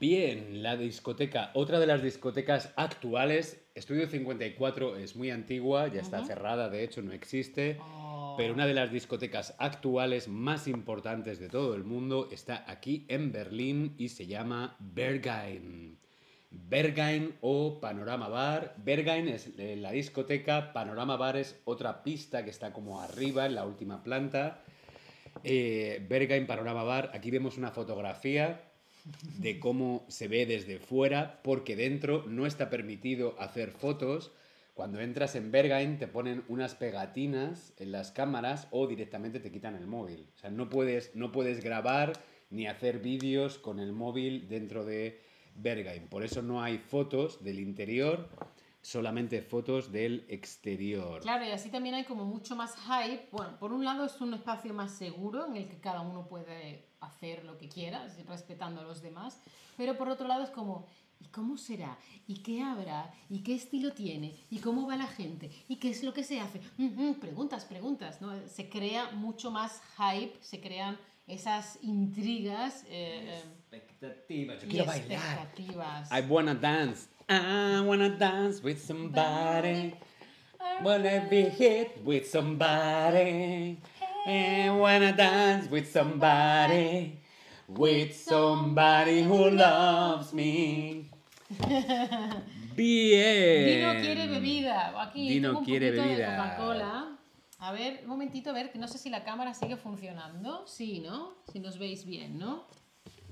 [0.00, 6.24] Bien, la discoteca, otra de las discotecas actuales, Estudio 54 es muy antigua, ya está
[6.24, 8.34] cerrada, de hecho no existe, oh.
[8.36, 13.30] pero una de las discotecas actuales más importantes de todo el mundo está aquí en
[13.30, 15.98] Berlín y se llama Berghain.
[16.50, 18.74] Berghain o Panorama Bar.
[18.78, 23.54] Berghain es eh, la discoteca, Panorama Bar es otra pista que está como arriba en
[23.54, 24.62] la última planta.
[25.44, 28.62] Eh, Berghain, Panorama Bar, aquí vemos una fotografía
[29.38, 34.32] de cómo se ve desde fuera, porque dentro no está permitido hacer fotos.
[34.74, 39.76] Cuando entras en Berghain te ponen unas pegatinas en las cámaras o directamente te quitan
[39.76, 40.28] el móvil.
[40.34, 42.12] O sea, no puedes, no puedes grabar
[42.50, 45.20] ni hacer vídeos con el móvil dentro de
[45.62, 46.08] Berghain.
[46.08, 48.28] Por eso no hay fotos del interior,
[48.82, 51.20] solamente fotos del exterior.
[51.20, 53.28] Claro, y así también hay como mucho más hype.
[53.32, 56.86] Bueno, por un lado es un espacio más seguro en el que cada uno puede
[57.00, 59.40] hacer lo que quiera, respetando a los demás,
[59.76, 60.86] pero por otro lado es como,
[61.18, 61.98] ¿y cómo será?
[62.26, 63.12] ¿Y qué habrá?
[63.28, 64.34] ¿Y qué estilo tiene?
[64.50, 65.50] ¿Y cómo va la gente?
[65.68, 66.60] ¿Y qué es lo que se hace?
[67.20, 68.46] preguntas, preguntas, ¿no?
[68.48, 72.84] Se crea mucho más hype, se crean esas intrigas.
[72.88, 74.62] eh, eh, Expectativas.
[74.62, 75.48] Yo quiero bailar.
[76.10, 77.08] I wanna dance.
[77.28, 79.94] I wanna dance with somebody.
[80.82, 83.78] Wanna be hit with somebody.
[84.26, 87.18] I wanna dance with somebody.
[87.68, 91.08] With somebody who loves me.
[92.74, 93.66] Bien.
[93.66, 95.00] Dino quiere bebida.
[95.00, 96.36] Aquí Dino tengo un quiere bebida.
[96.36, 97.18] Coca-Cola.
[97.60, 100.66] A ver, un momentito, a ver, que no sé si la cámara sigue funcionando.
[100.66, 101.34] Sí, ¿no?
[101.52, 102.64] Si nos veis bien, ¿no?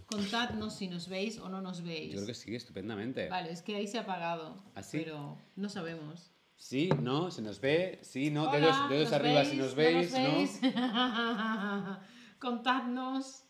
[0.08, 2.12] Contadnos si nos veis o no nos veis.
[2.12, 3.28] Yo creo que sigue estupendamente.
[3.28, 4.56] Vale, es que ahí se ha apagado.
[4.74, 5.00] ¿Ah, sí?
[5.04, 6.32] Pero no sabemos.
[6.56, 7.98] Sí, no, se nos ve.
[8.00, 10.24] Sí, no, Hola, dedos, dedos ¿nos arriba si nos veis, ¿No ¿no?
[10.24, 10.60] nos veis?
[12.38, 13.44] Contadnos.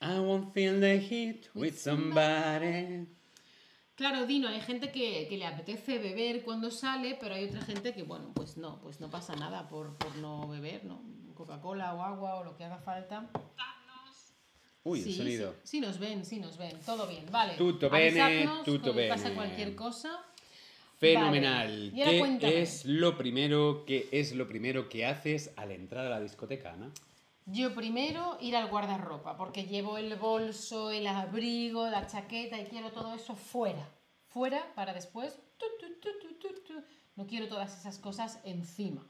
[0.00, 3.06] I won't feel the heat with somebody.
[3.94, 7.94] Claro, Dino, hay gente que, que le apetece beber cuando sale, pero hay otra gente
[7.94, 11.00] que, bueno, pues no, pues no pasa nada por, por no beber, ¿no?
[11.34, 13.30] Coca-Cola o agua o lo que haga falta.
[14.84, 15.54] Uy, sí, el sonido.
[15.62, 16.78] Sí, sí nos ven, sí nos ven.
[16.84, 17.54] Todo bien, vale.
[17.54, 19.34] Tutto bene, tutto cuando pasa bene.
[19.34, 20.22] cualquier cosa.
[20.98, 21.68] Fenomenal.
[21.68, 21.96] Vale.
[21.96, 22.60] Y ahora ¿Qué cuéntame.
[22.62, 26.90] es lo primero que es lo primero que haces al entrar a la discoteca, Ana?
[27.46, 32.90] Yo primero ir al guardarropa, porque llevo el bolso, el abrigo, la chaqueta y quiero
[32.92, 33.86] todo eso fuera.
[34.28, 35.38] Fuera para después.
[35.58, 36.74] tu, tu, tu.
[37.16, 39.06] No quiero todas esas cosas encima.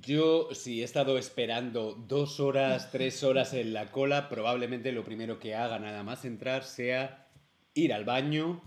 [0.00, 5.38] Yo, si he estado esperando dos horas, tres horas en la cola, probablemente lo primero
[5.38, 7.28] que haga nada más entrar sea
[7.74, 8.62] ir al baño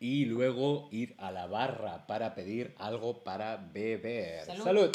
[0.00, 4.46] y luego ir a la barra para pedir algo para beber.
[4.46, 4.90] Salud.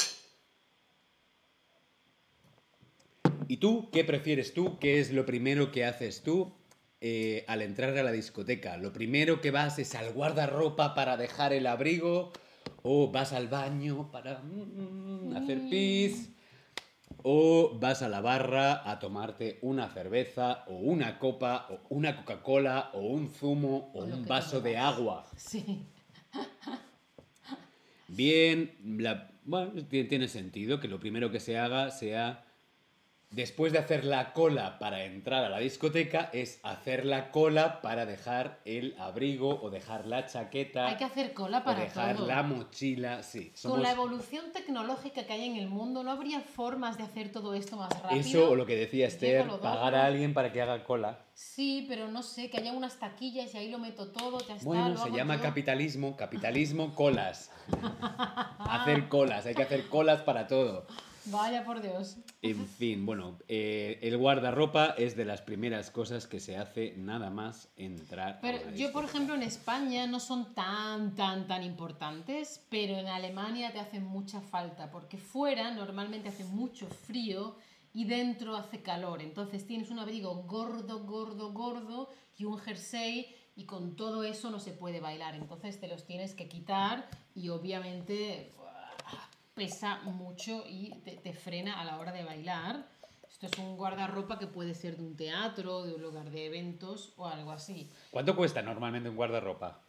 [3.47, 4.79] ¿Y tú qué prefieres tú?
[4.79, 6.51] ¿Qué es lo primero que haces tú
[6.99, 8.75] eh, al entrar a la discoteca?
[8.75, 12.33] ¿Lo primero que vas es al guardarropa para dejar el abrigo?
[12.83, 16.29] ¿O vas al baño para mm, hacer pis?
[17.23, 22.91] ¿O vas a la barra a tomarte una cerveza o una copa o una Coca-Cola
[22.93, 25.25] o un zumo o un vaso de agua?
[25.35, 25.85] Sí.
[28.07, 32.43] Bien, la- bueno, ti- tiene sentido que lo primero que se haga sea,
[33.31, 38.05] después de hacer la cola para entrar a la discoteca, es hacer la cola para
[38.05, 42.27] dejar el abrigo o dejar la chaqueta Hay que hacer cola o para dejar todo.
[42.27, 43.21] la mochila.
[43.23, 47.31] Sí, Con la evolución tecnológica que hay en el mundo, ¿no habría formas de hacer
[47.31, 48.19] todo esto más rápido?
[48.21, 51.19] eso o lo que decía Esther, pagar a alguien para que haga cola.
[51.33, 54.65] Sí, pero no sé, que haya unas taquillas y ahí lo meto todo, ya está.
[54.65, 57.51] Bueno, se llama capitalismo, capitalismo colas.
[58.59, 60.85] hacer colas, hay que hacer colas para todo.
[61.31, 62.17] Vaya por Dios.
[62.41, 67.29] En fin, bueno, eh, el guardarropa es de las primeras cosas que se hace nada
[67.29, 68.39] más entrar.
[68.41, 73.71] Pero yo, por ejemplo, en España no son tan, tan, tan importantes, pero en Alemania
[73.71, 77.55] te hacen mucha falta, porque fuera normalmente hace mucho frío
[77.93, 79.21] y dentro hace calor.
[79.21, 84.59] Entonces tienes un abrigo gordo, gordo, gordo y un jersey y con todo eso no
[84.59, 85.35] se puede bailar.
[85.35, 88.53] Entonces te los tienes que quitar y obviamente.
[89.59, 92.87] Pesa mucho y te, te frena a la hora de bailar.
[93.29, 97.13] Esto es un guardarropa que puede ser de un teatro, de un lugar de eventos
[97.17, 97.89] o algo así.
[98.09, 99.81] ¿Cuánto cuesta normalmente un guardarropa?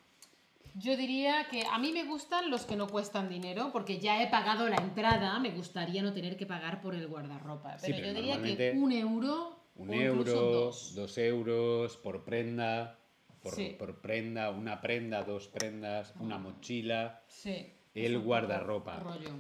[0.74, 4.28] Yo diría que a mí me gustan los que no cuestan dinero, porque ya he
[4.28, 7.78] pagado la entrada, me gustaría no tener que pagar por el guardarropa.
[7.78, 10.94] Sí, Pero, pero yo diría que un euro Un o euro, dos.
[10.96, 11.16] dos.
[11.18, 12.98] euros por prenda,
[13.42, 13.74] por, Sí.
[13.78, 17.22] por prenda, una prenda, dos prendas, una mochila.
[17.28, 17.72] Sí.
[17.94, 19.00] El guardarropa.
[19.00, 19.30] rollo.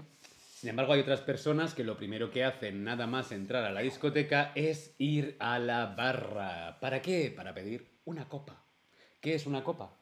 [0.60, 3.80] Sin embargo, hay otras personas que lo primero que hacen nada más entrar a la
[3.80, 6.78] discoteca es ir a la barra.
[6.80, 7.32] ¿Para qué?
[7.34, 8.62] Para pedir una copa.
[9.22, 9.96] ¿Qué es una copa?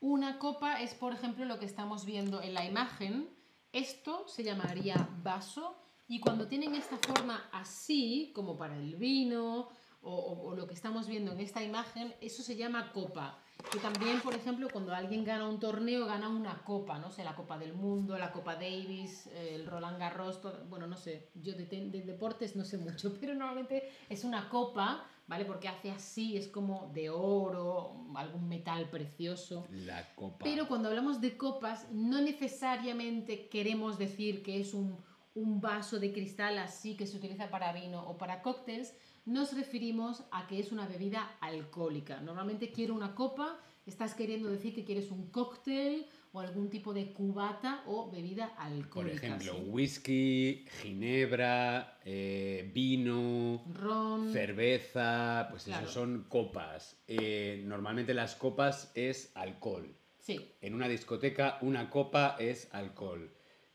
[0.00, 3.28] Una copa es, por ejemplo, lo que estamos viendo en la imagen.
[3.72, 5.76] Esto se llamaría vaso
[6.08, 9.68] y cuando tienen esta forma así, como para el vino
[10.02, 13.38] o, o- lo que estamos viendo en esta imagen, eso se llama copa.
[13.72, 17.34] Que también, por ejemplo, cuando alguien gana un torneo, gana una copa, no sé, la
[17.34, 21.66] Copa del Mundo, la Copa Davis, el Roland Garros, todo- bueno, no sé, yo de
[21.66, 25.44] deportes no sé mucho, pero normalmente es una copa, ¿vale?
[25.44, 29.66] Porque hace así, es como de oro, algún metal precioso.
[29.70, 30.38] La copa.
[30.44, 34.96] Pero cuando hablamos de copas, no necesariamente queremos decir que es un,
[35.34, 38.94] un vaso de cristal así que se utiliza para vino o para cócteles,
[39.28, 42.20] nos referimos a que es una bebida alcohólica.
[42.20, 47.12] Normalmente quiero una copa, estás queriendo decir que quieres un cóctel o algún tipo de
[47.12, 49.26] cubata o bebida Por alcohólica.
[49.26, 49.60] ejemplo, ¿sí?
[49.68, 54.32] whisky, ginebra, eh, vino, ron.
[54.32, 55.84] cerveza, pues Claro.
[55.84, 56.98] eso son copas.
[57.06, 59.94] Eh, normalmente las copas es alcohol.
[60.18, 63.30] Sí, En una discoteca una copa es alcohol.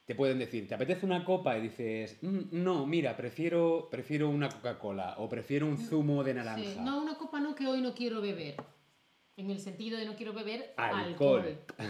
[0.05, 1.57] Te pueden decir, ¿te apetece una copa?
[1.57, 6.73] Y dices, "Mm, no, mira, prefiero, prefiero una Coca-Cola o prefiero un zumo de naranja.
[6.73, 8.55] Sí, no, una copa no que hoy no quiero beber.
[9.37, 11.41] En el sentido de no quiero beber Alcohol.
[11.41, 11.57] alcohol.
[11.79, 11.85] ¿sí?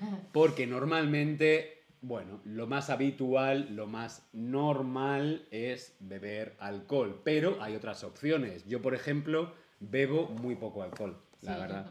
[0.32, 7.22] Porque normalmente, bueno, lo más habitual, lo más normal es beber alcohol.
[7.24, 8.66] Pero hay otras opciones.
[8.66, 11.90] Yo, por ejemplo, bebo muy poco alcohol, la Sí, verdad.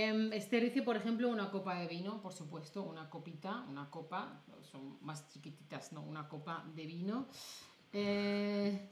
[0.00, 4.44] Em, Esther dice, por ejemplo, una copa de vino, por supuesto, una copita, una copa,
[4.70, 6.02] son más chiquititas, ¿no?
[6.02, 7.26] Una copa de vino.
[7.92, 8.90] Eh,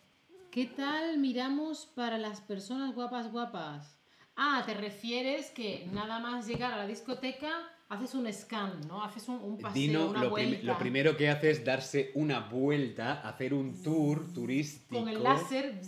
[0.51, 3.97] ¿Qué tal miramos para las personas guapas, guapas?
[4.35, 7.53] Ah, te refieres que nada más llegar a la discoteca
[7.89, 9.05] haces un scan, ¿no?
[9.05, 12.41] Haces un, un paseo, Dino una lo, prim- lo primero que hace es darse una
[12.49, 14.99] vuelta, hacer un tour turístico.
[15.05, 15.81] Con el láser.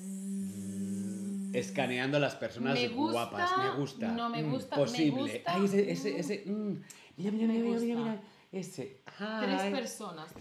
[1.54, 3.50] Escaneando a las personas Me gusta, guapas.
[3.58, 4.08] Me gusta.
[4.12, 5.12] no me mm, gusta, me Posible.
[5.34, 6.42] gusta, Ay, ese, ese, ese.
[6.46, 6.82] mm,
[7.16, 8.20] Mira, mira, mira, mira, mira.
[8.52, 9.02] Ese.
[9.16, 9.72] Tres Ay.
[9.72, 10.32] personas.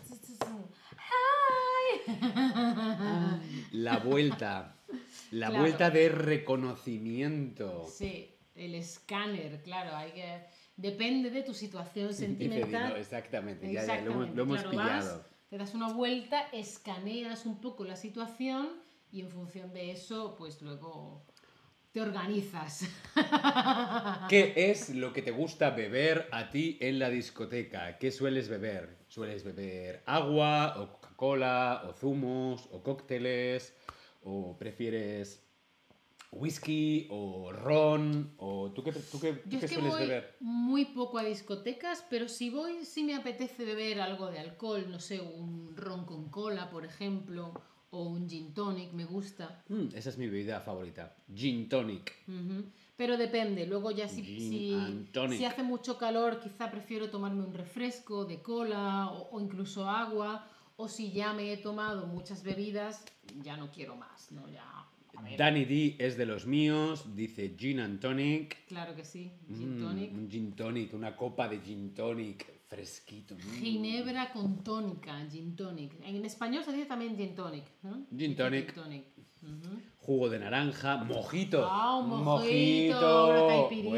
[3.71, 4.75] La vuelta.
[5.31, 5.61] La Claro.
[5.63, 7.85] vuelta de reconocimiento.
[7.91, 10.45] Sí, el escáner, claro, hay que...
[10.77, 12.95] Depende de tu situación sentimental.
[12.97, 13.71] exactamente.
[13.71, 15.17] Ya, ya, lo hemos, Exactamente, lo hemos claro, pillado.
[15.17, 18.69] vas, te das una vuelta, escaneas un poco la situación
[19.11, 21.25] y en función de eso, pues luego
[21.91, 22.87] te organizas.
[24.29, 27.97] ¿Qué es lo que te gusta beber a ti en la discoteca?
[27.97, 28.97] ¿Qué sueles beber?
[29.07, 33.73] ¿Sueles beber agua o Coca-Cola o zumos o cócteles?
[34.23, 35.43] ¿O prefieres
[36.31, 38.33] whisky o ron?
[38.37, 40.35] ¿O tú qué, tú qué, tú Yo qué es que sueles voy beber?
[40.41, 44.99] muy poco a discotecas, pero si voy, sí me apetece beber algo de alcohol, no
[44.99, 47.53] sé, un ron con cola, por ejemplo,
[47.91, 49.63] o un gin tonic, me gusta.
[49.69, 51.15] Mm, esa es mi bebida favorita.
[51.33, 52.13] Gin tonic.
[52.95, 58.41] Pero depende, luego ya si, si, hace mucho calor, quizá prefiero tomarme un refresco de
[58.41, 63.05] cola o, o incluso agua, o si ya me he tomado muchas bebidas,
[63.41, 64.49] ya no quiero más, ¿no?
[64.49, 64.87] Ya,
[65.37, 68.65] Danny D es de los míos, dice gin and tonic.
[68.67, 73.35] claro que sí, gin Mm, un gin tonic, una copa de gin tonic fresquito.
[73.35, 73.39] mm.
[73.59, 75.93] Ginebra con tónica, gin tonic.
[76.03, 78.05] En español se dice también gin tonic, ¿no?
[78.15, 78.73] Gin tonic.
[79.97, 81.67] Jugo de naranja, mojito.
[81.69, 83.89] Ah, un mojito, una caipirinha,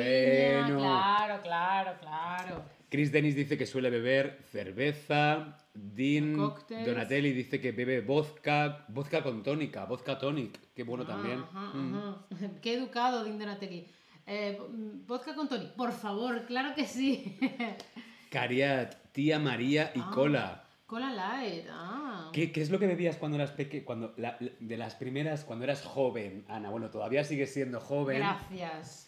[0.68, 0.78] Bueno.
[0.80, 2.64] claro, claro, claro.
[2.90, 5.58] Chris Dennis dice que suele beber cerveza.
[5.74, 6.86] Dean Cócteles.
[6.88, 10.60] Donatelli dice que bebe vodka, vodka con tónica, vodka tonic.
[10.74, 11.40] Qué bueno también.
[11.40, 11.96] Ajá, Mm.
[11.96, 12.18] ajá.
[12.62, 13.86] Qué educado, Dean Donatelli.
[14.28, 14.60] Eh,
[15.08, 17.38] vodka con tonic, por favor, claro que sí.
[18.30, 20.12] Cariat, tía María y Ah.
[20.14, 20.64] cola.
[20.86, 22.30] Cola light, ah.
[22.34, 23.86] ¿Qué, qué es lo que bebías cuando eras pequeña?
[23.86, 26.70] Cuando, la- de las primeras, cuando eras joven, Ana.
[26.70, 28.18] Bueno, todavía sigues siendo joven.
[28.20, 29.06] Gracias.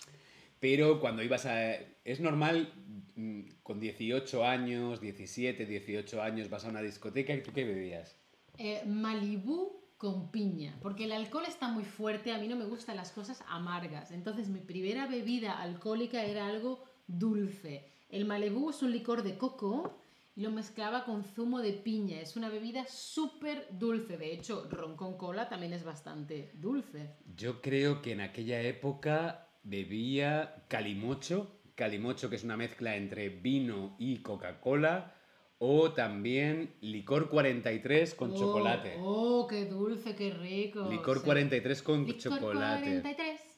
[0.59, 1.73] Pero cuando ibas a...
[2.03, 2.71] Es normal,
[3.15, 8.15] mm, con 18 años, 17, 18 años, vas a una discoteca y tú qué bebías.
[8.59, 12.95] Eh, Malibú con piña, porque el alcohol está muy fuerte, a mí no me gustan
[12.95, 14.11] las cosas amargas.
[14.11, 17.90] Entonces mi primera bebida alcohólica era algo dulce.
[18.11, 19.97] El Malibú es un licor de coco
[20.35, 22.19] y lo mezclaba con zumo de piña.
[22.19, 24.17] Es una bebida súper dulce.
[24.17, 27.15] De hecho, ron con cola también es bastante dulce.
[27.37, 33.95] Yo creo que en aquella época bebía calimocho, calimocho que es una mezcla entre vino
[33.97, 35.15] y Coca-Cola,
[35.59, 38.95] o también licor 43 con Oh, chocolate.
[38.99, 40.89] Oh, qué dulce, qué rico.
[40.89, 41.23] Licor Sí.
[41.25, 43.01] 43 con Licor chocolate.
[43.01, 43.50] 43.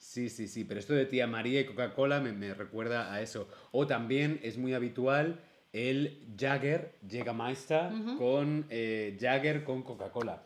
[0.00, 3.48] Sí, sí, sí, pero esto de tía María y Coca-Cola me, me recuerda a eso.
[3.70, 5.38] O también es muy habitual
[5.74, 8.16] el Jagger, Jägermeister, Ujú.
[8.16, 10.42] con eh, Jagger con Coca-Cola.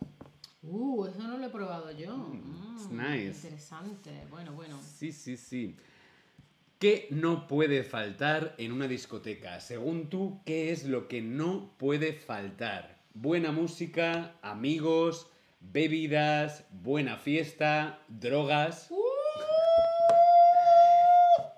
[0.61, 2.17] Uh, eso no lo he probado yo.
[2.17, 3.47] Mm, it's nice.
[3.47, 4.11] Interesante.
[4.29, 4.77] Bueno, bueno.
[4.81, 5.77] Sí, sí, sí.
[6.77, 9.61] ¿Qué no puede faltar en una discoteca?
[9.61, 12.97] Según tú, ¿qué es lo que no puede faltar?
[13.13, 15.27] Buena música, amigos,
[15.61, 18.89] bebidas, buena fiesta, drogas.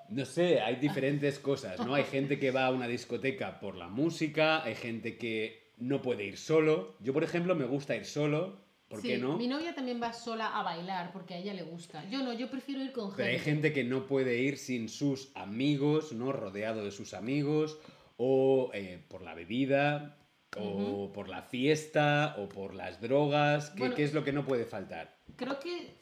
[0.09, 1.93] No sé, hay diferentes cosas, ¿no?
[1.93, 6.23] Hay gente que va a una discoteca por la música, hay gente que no puede
[6.25, 6.95] ir solo.
[7.01, 9.37] Yo, por ejemplo, me gusta ir solo, ¿por Sí, qué no?
[9.37, 12.07] Mi novia también va sola a bailar porque a ella le gusta.
[12.09, 13.51] Yo no, yo prefiero ir con Pero hay gente.
[13.69, 16.31] gente que no puede ir sin sus amigos, ¿no?
[16.31, 17.77] Rodeado de sus amigos,
[18.15, 20.17] o eh, por la bebida,
[20.55, 23.69] o por la fiesta, o por las drogas.
[23.71, 23.95] ¿Qué, Bueno.
[23.95, 25.16] qué es lo que no puede faltar?
[25.35, 25.95] Creo que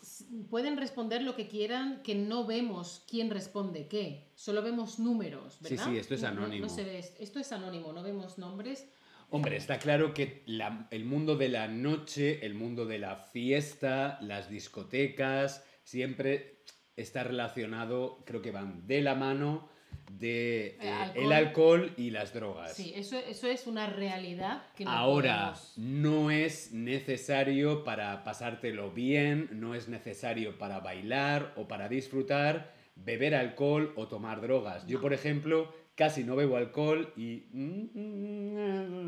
[0.49, 4.29] pueden responder lo que quieran, que no vemos quién responde qué.
[4.35, 5.85] Solo vemos números, Sí, ¿verdad?
[5.91, 6.69] sí, esto es No- no- no anónimo.
[6.69, 7.21] se ve esto.
[7.21, 8.87] Esto es anónimo, no vemos nombres.
[9.31, 14.19] Hombre, está claro que la- el mundo de la noche, el mundo de la fiesta,
[14.21, 16.61] las discotecas, siempre
[16.95, 19.67] está relacionado, creo que van de la mano
[20.11, 21.23] de Eh, eh, alcohol.
[21.25, 22.73] el alcohol y las drogas.
[22.73, 28.91] Sí, eso, eso es una realidad que no Ahora, podemos- no es necesario para pasártelo
[28.91, 34.85] bien, no es necesario para bailar o para disfrutar beber alcohol o tomar drogas.
[34.87, 37.43] Yo, por ejemplo, casi no bebo alcohol y...
[37.51, 37.89] mm,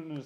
[0.07, 0.21] No.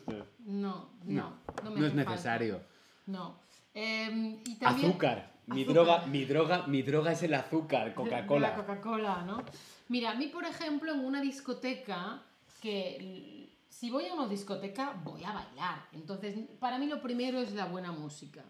[0.45, 2.09] No, no, no, no, es falta.
[2.11, 2.61] necesario.
[3.07, 3.39] No.
[3.73, 5.31] Em, y también Azúcar.
[5.53, 8.49] Mi droga, mi droga, mi droga es el azúcar, Coca-Cola.
[8.49, 9.43] la Coca-Cola, ¿no?
[9.89, 12.21] Mira, a mí, por ejemplo, en una discoteca,
[12.61, 15.87] que si voy a una discoteca, voy a bailar.
[15.93, 18.43] Entonces, para mí lo primero es la buena música.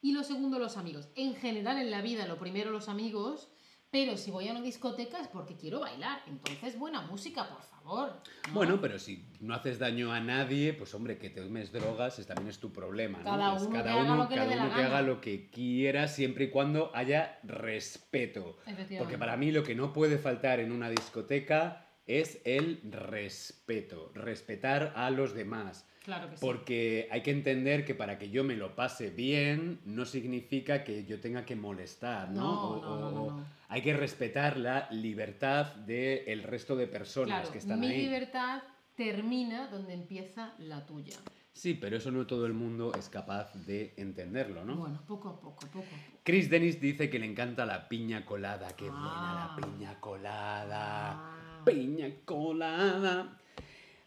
[0.00, 1.08] Y lo segundo, los amigos.
[1.14, 3.48] En general, en la vida, lo primero, los amigos.
[3.92, 6.22] Pero si voy a una discoteca es porque quiero bailar.
[6.26, 8.14] Entonces, buena música, por favor.
[8.48, 8.54] ¿no?
[8.54, 12.26] Bueno, pero si no haces daño a nadie, pues hombre, que te tomes drogas es,
[12.26, 13.24] también es tu problema, ¿no?
[13.24, 15.50] Cada uno cada que haga uno, lo que le cada uno que haga lo que
[15.50, 18.56] quiera, siempre y cuando haya respeto.
[18.98, 24.92] Porque para mí lo que no puede faltar en una discoteca es el respeto, respetar
[24.96, 25.86] a los demás.
[26.04, 26.40] Claro que sí.
[26.44, 31.04] Porque hay que entender que para que yo me lo pase bien no significa que
[31.04, 32.40] yo tenga que molestar, ¿no?
[32.40, 33.46] No, O- no, no, no, o- no.
[33.68, 38.02] Hay que respetar la libertad del resto de personas Claro, que están mi ahí.
[38.02, 38.62] libertad
[38.96, 41.16] termina donde empieza la tuya.
[41.52, 44.76] Sí, pero eso no todo el mundo es capaz de entenderlo, ¿no?
[44.76, 46.18] Bueno, poco a poco, poco a poco.
[46.24, 48.68] Chris Dennis dice que le encanta la piña colada.
[48.76, 49.56] ¡Qué buena Ah.
[49.60, 51.10] la piña colada!
[51.12, 51.51] Ah.
[51.64, 53.38] Piña colada.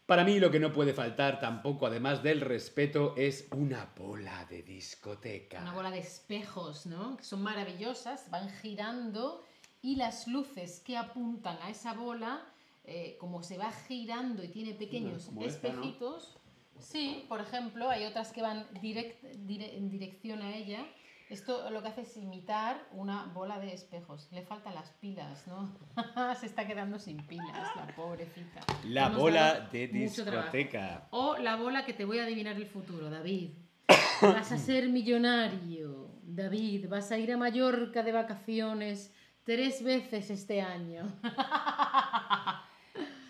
[0.06, 4.62] Para mí lo que no puede faltar tampoco, además del respeto, es una bola de
[4.62, 5.62] discoteca.
[5.62, 7.18] Una bola de espejos, ¿no?
[7.18, 9.44] Que son maravillosas, van girando
[9.82, 12.46] y las luces que apuntan a esa bola,
[12.84, 15.82] eh, como se va girando y tiene pequeños Como esta, ¿no?
[15.82, 16.38] espejitos.
[16.80, 20.86] Sí, por ejemplo, hay otras que van direct- dire- en dirección a ella.
[21.30, 24.28] Esto lo que hace es imitar una bola de espejos.
[24.32, 25.76] Le faltan las pilas, ¿no?
[26.40, 28.62] se está quedando sin pilas, la pobrecita.
[28.84, 31.08] La Hemos bola de discoteca.
[31.10, 33.52] O la bola que te voy a adivinar el futuro, David.
[34.22, 36.90] Vas a ser millonario, David.
[36.90, 39.12] Vas a ir a Mallorca de vacaciones
[39.44, 41.12] tres veces este año.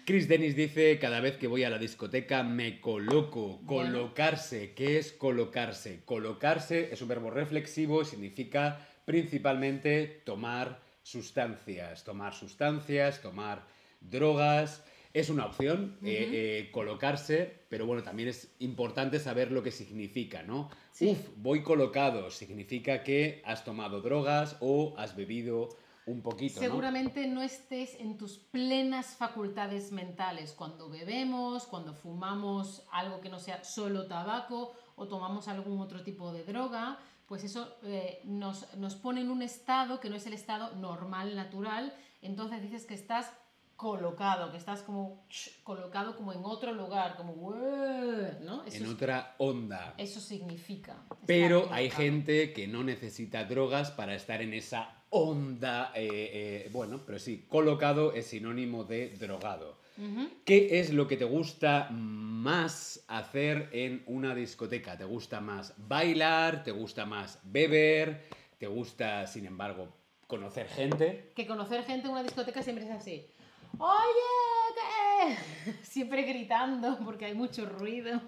[0.06, 3.60] Chris Dennis dice, cada vez que voy a la discoteca me coloco.
[3.66, 6.02] Colocarse, ¿qué es colocarse?
[6.06, 12.04] Colocarse es un verbo reflexivo y significa principalmente tomar sustancias.
[12.04, 13.66] Tomar sustancias, tomar
[14.00, 14.84] drogas.
[15.12, 20.44] Es una opción, eh, eh, colocarse, pero bueno, también es importante saber lo que significa,
[20.44, 20.70] ¿no?
[20.92, 21.08] Sí.
[21.08, 25.70] Uf, voy colocado, significa que has tomado drogas o has bebido
[26.08, 26.60] un poquito.
[26.60, 33.40] Seguramente no estés en tus plenas facultades mentales cuando bebemos, cuando fumamos algo que no
[33.40, 38.96] sea solo tabaco o tomamos algún otro tipo de droga, pues eso eh, nos, nos
[38.96, 41.92] pone en un estado que no es el estado normal, natural,
[42.22, 43.32] entonces dices que estás
[43.76, 45.26] colocado, que estás como
[45.64, 48.64] colocado como en otro lugar, como "Ué", ¿no?
[48.64, 49.94] Eso, En es- otra onda.
[49.98, 50.96] eso significa.
[51.26, 55.92] Pero hay gente que no necesita drogas para estar en esa onda.
[55.96, 59.78] eh, eh, bueno, pero sí, colocado es sinónimo de drogado.
[60.44, 64.98] ¿Qué es lo que te gusta más hacer en una discoteca?
[64.98, 66.66] ¿Te gusta más bailar?
[66.66, 68.26] ¿Te gusta más beber?
[68.58, 69.88] ¿Te gusta, sin embargo,
[70.28, 71.32] conocer gente?
[71.34, 73.26] que conocer gente en una discoteca siempre es así.
[73.78, 75.74] Oye, ¿qué?
[75.84, 78.22] Siempre gritando porque hay mucho ruido.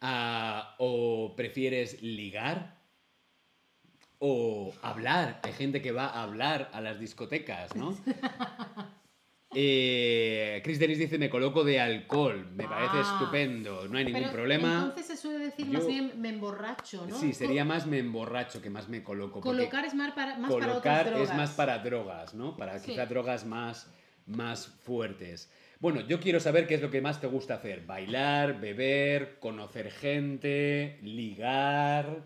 [0.00, 2.79] Ah, ¿O prefieres ligar?
[4.22, 5.40] ¿O hablar?
[5.42, 7.96] Hay gente que va a hablar a las discotecas, ¿no?
[9.52, 12.46] Eh, Chris Dennis dice, me coloco de alcohol.
[12.54, 13.00] Me parece Ah.
[13.18, 13.88] estupendo.
[13.88, 14.74] No hay ningún Pero problema.
[14.74, 17.18] Entonces se suele decir Yo- más bien me emborracho, ¿no?
[17.18, 19.40] Sí, sería más me emborracho que más me coloco.
[19.40, 21.30] Colocar es más para, más para otras colocar drogas.
[21.30, 22.56] es más para drogas, ¿no?
[22.56, 22.92] Para Sí.
[22.92, 23.92] quizá drogas más,
[24.26, 25.50] más fuertes.
[25.80, 27.84] Bueno, yo quiero saber qué es lo que más te gusta hacer.
[27.84, 32.22] Bailar, beber, conocer gente, ligar.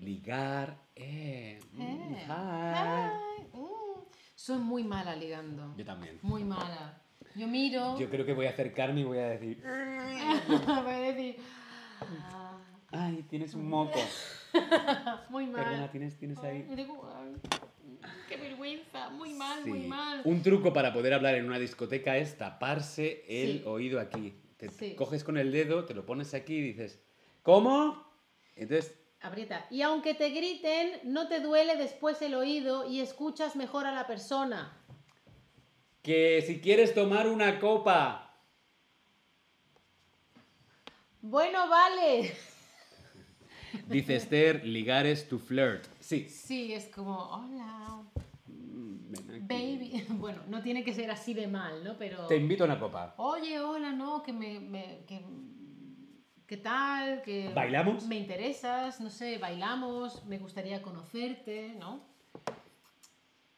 [0.00, 0.78] Ligar.
[0.96, 1.58] Eh.
[1.72, 3.46] mm, Eh, hi.
[3.52, 4.04] uh.
[4.34, 5.74] Soy muy mala ligando.
[5.76, 6.18] Yo también.
[6.22, 7.02] Muy mala.
[7.34, 7.98] Yo miro.
[7.98, 9.62] Yo creo que voy a acercarme y voy a decir.
[10.48, 11.36] voy a decir.
[12.00, 12.58] "Ah,
[12.92, 13.98] Ay, tienes un moco.
[15.28, 15.64] muy mal.
[15.64, 16.62] Perdona, tienes, tienes ahí.
[16.62, 17.34] me digo, ay,
[18.28, 19.10] qué vergüenza.
[19.10, 19.68] Muy mal, Sí.
[19.70, 20.22] muy mal.
[20.24, 23.62] Un truco para poder hablar en una discoteca es taparse el Sí.
[23.66, 24.40] oído aquí.
[24.56, 24.94] Te Sí.
[24.94, 27.02] coges con el dedo, te lo pones aquí y dices,
[27.42, 28.02] ¿cómo?
[28.54, 28.94] Entonces,
[29.26, 29.66] Aprieta.
[29.70, 34.06] Y aunque te griten, no te duele después el oído y escuchas mejor a la
[34.06, 34.72] persona.
[36.02, 38.22] que si quieres tomar una copa,
[41.20, 42.32] Bueno, vale.
[43.88, 45.84] dice Esther, ligar es to flirt.
[45.98, 48.02] Sí, Sí, es como, hola.
[49.28, 49.40] aquí.
[49.40, 51.96] Baby, bueno, no tiene que ser así de mal, ¿no?
[51.98, 52.26] Pero...
[52.28, 53.14] Te invito a una copa.
[53.18, 54.60] Oye, hola, no, que me...
[54.60, 55.20] me- que,
[56.46, 57.22] ¿Qué tal?
[57.22, 58.06] Que ¿Bailamos?
[58.06, 62.00] Me interesas, no sé, bailamos, me gustaría conocerte, ¿no?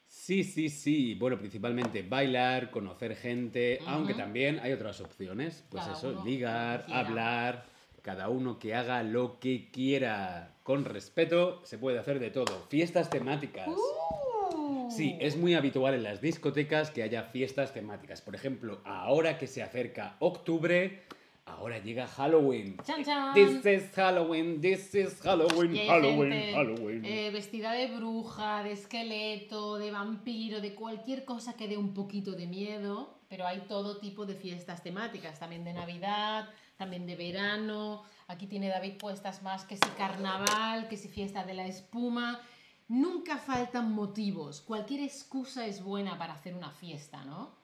[0.07, 1.15] Sí, sí, sí.
[1.15, 5.65] Bueno, principalmente bailar, conocer gente, aunque también hay otras opciones.
[5.69, 7.67] Pues Cada eso, ligar, hablar,
[8.01, 10.57] cada uno que haga lo que quiera.
[10.63, 12.67] Con respeto, se puede hacer de todo.
[12.71, 13.69] Fiestas temáticas.
[13.69, 14.91] Uh.
[14.91, 18.23] Sí, es muy habitual en las discotecas que haya fiestas temáticas.
[18.23, 21.03] Por ejemplo, ahora que se acerca octubre,
[21.49, 22.77] ahora llega Halloween.
[22.85, 23.35] ¡Chan, chan!
[23.35, 27.05] This is Halloween, this is Halloween, Y hay Halloween, gente, Halloween.
[27.05, 32.33] eh, vestida de bruja, de esqueleto, de vampiro, de cualquier cosa que dé un poquito
[32.33, 38.03] de miedo, pero hay todo tipo de fiestas temáticas, también de Navidad, también de verano.
[38.29, 42.41] Aquí tiene David puestas más que si carnaval, que si fiesta de la espuma.
[42.89, 44.63] Nunca faltan motivos.
[44.63, 47.55] Cualquier excusa es buena para hacer una fiesta, ¿no?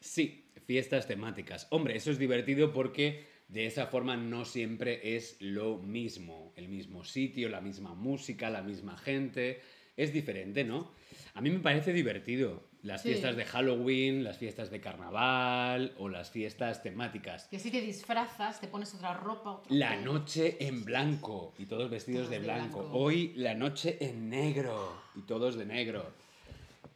[0.00, 1.66] Sí, fiestas temáticas.
[1.70, 6.52] Hombre, eso es divertido porque de esa forma no siempre es lo mismo.
[6.54, 9.60] El mismo sitio, la misma música, la misma gente.
[9.96, 10.92] Es diferente, ¿no?
[11.34, 12.62] A mí me parece divertido.
[12.82, 13.08] Las Sí.
[13.08, 17.48] fiestas de Halloween, las fiestas de carnaval o las fiestas temáticas.
[17.48, 19.50] Que si te disfrazas, te pones otra ropa.
[19.56, 22.78] otro La noche en blanco y todos vestidos Todos de de blanco.
[22.78, 22.96] blanco.
[22.96, 26.14] Hoy la noche en negro y todos de negro.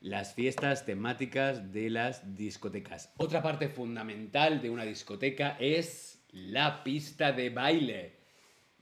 [0.04, 3.10] Las fiestas temáticas de las discotecas.
[3.16, 8.18] Otra parte fundamental de una discoteca es la pista de baile,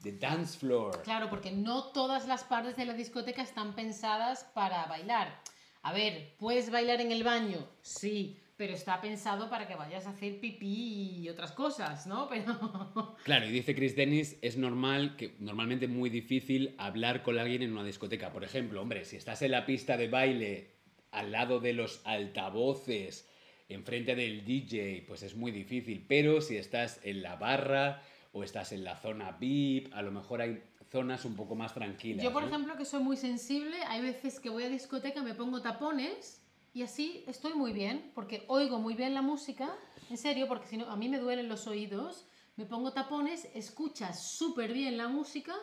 [0.03, 1.01] the dance floor.
[1.05, 5.41] Claro, porque no todas las partes de la discoteca están pensadas para bailar.
[5.83, 7.68] A ver, ¿puedes bailar en el baño?
[7.83, 12.29] Sí, pero está pensado para que vayas a hacer pipí y otras cosas, ¿no?
[12.31, 13.14] Pero...
[13.23, 17.70] Claro, y dice Chris Dennis, es normal que normalmente muy difícil hablar con alguien en
[17.70, 18.33] una discoteca.
[18.33, 20.82] Por ejemplo, hombre, si estás en la pista de baile
[21.13, 23.29] al lado de los altavoces,
[23.69, 26.05] enfrente del DJ, pues es muy difícil.
[26.09, 28.03] Pero si estás en la barra
[28.33, 32.23] o estás en la zona VIP, a lo mejor hay zonas un poco más tranquilas.
[32.23, 32.49] Yo, por ¿no?
[32.49, 36.43] ejemplo, que soy muy sensible, hay veces que voy a discoteca, me pongo tapones
[36.75, 39.75] y así estoy muy bien, porque oigo muy bien la música,
[40.11, 44.31] en serio, porque si no, a mí me duelen los oídos, me pongo tapones, escuchas
[44.31, 45.55] súper bien la música,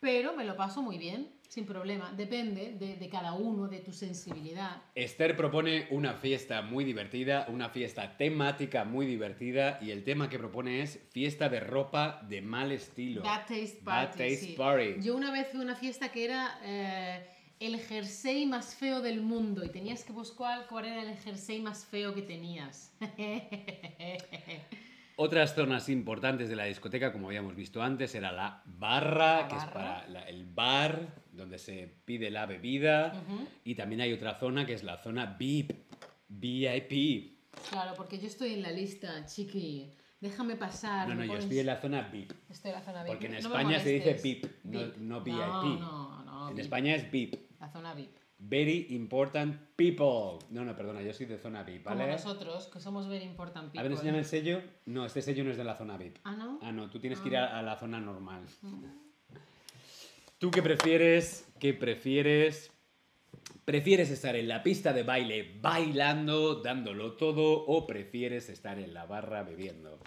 [0.00, 2.12] pero me lo paso muy bien, sin problema.
[2.12, 4.82] Depende de, de cada uno, de tu sensibilidad.
[4.94, 10.38] Esther propone una fiesta muy divertida, una fiesta temática muy divertida y el tema que
[10.38, 13.22] propone es fiesta de ropa de mal estilo.
[13.22, 14.18] Bad Taste Bad Party.
[14.18, 14.54] Taste sí.
[14.56, 14.94] Party.
[15.00, 17.26] Yo una vez fui a una fiesta que era eh,
[17.60, 21.86] el jersey más feo del mundo y tenías que buscar cuál era el jersey más
[21.86, 22.92] feo que tenías.
[25.20, 29.56] Otras zonas importantes de la discoteca, como habíamos visto antes, era la barra, La que
[29.56, 33.20] es para la- el bar, donde se pide la bebida.
[33.64, 35.72] Y también hay otra zona que es la zona VIP,
[36.28, 37.36] VIP.
[37.70, 39.90] Claro, porque yo estoy en la lista, chiqui.
[40.20, 41.08] Déjame pasar.
[41.08, 42.32] No, no, yo pones- estoy en la zona VIP.
[42.48, 43.08] Estoy en la zona VIP.
[43.12, 44.22] Porque en No España se dice molestes.
[44.22, 45.36] VIP, no, no VIP.
[45.80, 46.62] No, no, en VIP.
[46.62, 47.34] España es VIP.
[47.58, 48.16] La zona VIP.
[48.40, 50.38] Very important people.
[50.50, 52.02] No, no, perdona, yo soy de zona VIP, ¿vale?
[52.02, 53.80] Como nosotros, que somos very important people.
[53.80, 54.62] A ver, enséñame el sello.
[54.86, 56.18] No, este sello no es de la zona VIP.
[56.22, 56.60] Ah, ¿no?
[56.62, 58.46] Ah, no, tú tienes que ir a, a la zona normal.
[60.38, 61.48] ¿Tú qué prefieres?
[61.58, 62.70] ¿Qué prefieres?
[63.64, 69.04] ¿Prefieres estar en la pista de baile bailando, dándolo todo, o prefieres estar en la
[69.04, 69.98] barra bebiendo?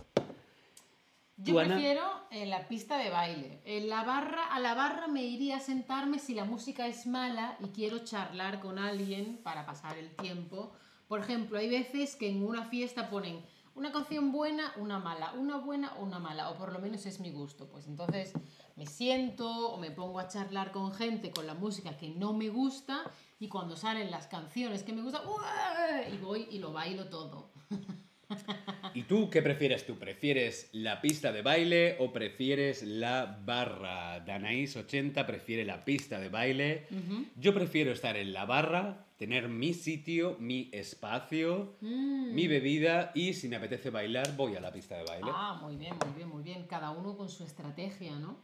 [1.43, 1.69] Yo ¿Tú, Ana?
[1.75, 3.61] prefiero en la pista de baile.
[3.65, 7.57] En la barra, a la barra me iría a sentarme si la música es mala
[7.59, 10.71] y quiero charlar con alguien para pasar el tiempo.
[11.07, 15.57] Por ejemplo, hay veces que en una fiesta ponen una canción buena, una mala, una
[15.57, 17.67] buena o una mala, o por lo menos es mi gusto.
[17.69, 18.33] Pues entonces
[18.75, 22.49] me siento o me pongo a charlar con gente con la música que no me
[22.49, 23.03] gusta
[23.39, 26.13] y cuando salen las canciones que me gustan, ¡ué!
[26.13, 27.49] y voy y lo bailo todo.
[28.93, 29.95] ¿Y tú qué prefieres tú?
[29.97, 34.25] ¿Prefieres la pista de baile o prefieres la barra?
[34.25, 36.87] Danaís80 prefiere la pista de baile.
[37.35, 42.33] Yo prefiero estar en la barra, tener mi sitio, mi espacio, Mm.
[42.33, 45.31] mi bebida y si me apetece bailar voy a la pista de baile.
[45.33, 46.65] Ah, muy bien, muy bien, muy bien.
[46.67, 48.37] Cada uno con su estrategia, ¿no?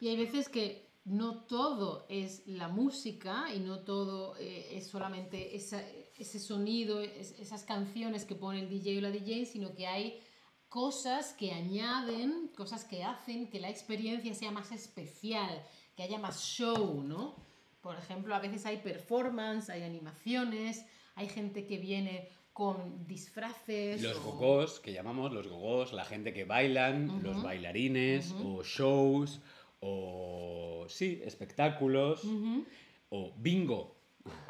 [0.00, 5.56] Y hay veces que no todo es la música y no todo eh, es solamente
[5.56, 5.82] esa-
[6.18, 10.20] ese sonido, es- esas canciones que pone el DJ o la DJ, sino que hay
[10.68, 15.62] cosas que añaden, cosas que hacen que la experiencia sea más especial,
[15.96, 17.36] que haya más show, ¿no?
[17.80, 24.02] Por ejemplo, a veces hay performance, hay animaciones, hay gente que viene con disfraces.
[24.02, 29.40] Los o- gogós, que llamamos los gogós, la gente que bailan, los bailarines, o shows,
[29.80, 32.22] o sí, espectáculos,
[33.10, 33.96] o bingo.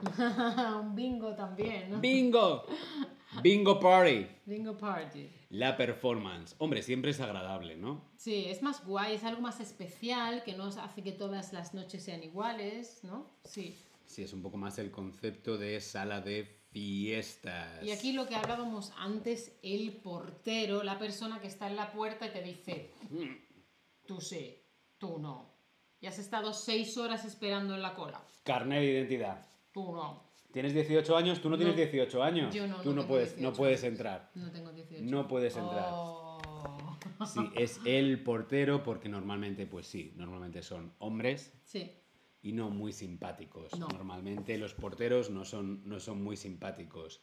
[0.81, 2.01] Un bingo también, ¿no?
[2.01, 2.64] ¡Bingo!
[3.43, 4.26] Bingo Party.
[4.47, 5.31] Bingo party.
[5.51, 6.55] La performance.
[6.59, 8.03] Hombre, siempre es agradable, ¿no?
[8.16, 12.03] Sí, es más guay, es algo más especial que no hace que todas las noches
[12.03, 13.31] sean iguales, ¿no?
[13.45, 13.76] Sí.
[14.07, 17.83] Sí, es un poco más el concepto de sala de fiestas.
[17.83, 22.26] Y aquí lo que hablábamos antes, el portero, la persona que está en la puerta
[22.26, 22.91] y te dice,
[24.07, 24.57] tú sí,
[24.97, 25.55] tú no.
[26.01, 28.22] Y has estado seis horas esperando en la cola.
[28.45, 29.47] Carnet de identidad.
[29.87, 30.29] Tú no.
[30.53, 31.41] ¿Tienes 18 años?
[31.41, 31.83] Tú no tienes No.
[31.83, 32.55] 18 años.
[32.55, 34.31] Yo no, Tú no no, puedes, no 18 puedes entrar.
[34.35, 35.05] No tengo 18.
[35.05, 35.89] No puedes entrar.
[35.93, 36.39] Oh.
[37.26, 41.93] Sí, es el portero porque normalmente, pues sí, normalmente son hombres Sí.
[42.43, 43.79] y no muy simpáticos.
[43.79, 43.89] No.
[43.89, 47.20] Normalmente los porteros no son, no son muy simpáticos.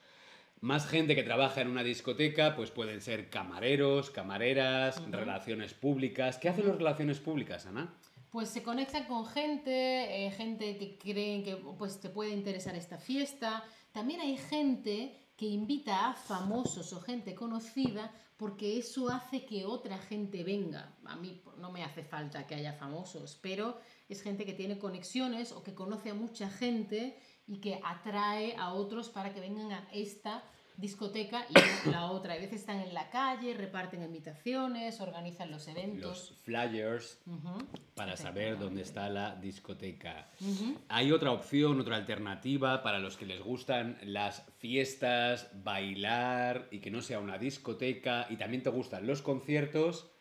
[0.61, 6.37] Más gente que trabaja en una discoteca, pues pueden ser camareros, camareras, relaciones públicas.
[6.37, 7.93] ¿Qué hacen las relaciones públicas, Ana?
[8.35, 12.97] Pues se conectan con gente, eh, gente que creen que pues, te puede interesar esta
[12.97, 13.63] fiesta.
[13.93, 19.97] También hay gente que invita a famosos o gente conocida porque eso hace que otra
[19.99, 20.97] gente venga.
[21.05, 23.79] A mí no me hace falta que haya famosos, pero
[24.09, 27.17] es gente que tiene conexiones o que conoce a mucha gente
[27.47, 30.43] y que atrae a otros para que vengan a esta
[30.77, 32.33] discoteca y la otra.
[32.33, 36.29] A veces están en la calle, reparten invitaciones, organizan los eventos.
[36.29, 37.57] Los flyers Ujú.
[37.95, 40.29] para saber dónde está la discoteca.
[40.41, 40.77] Ujú.
[40.89, 46.91] Hay otra opción, otra alternativa para los que les gustan las fiestas, bailar y que
[46.91, 50.11] no sea una discoteca y también te gustan los conciertos,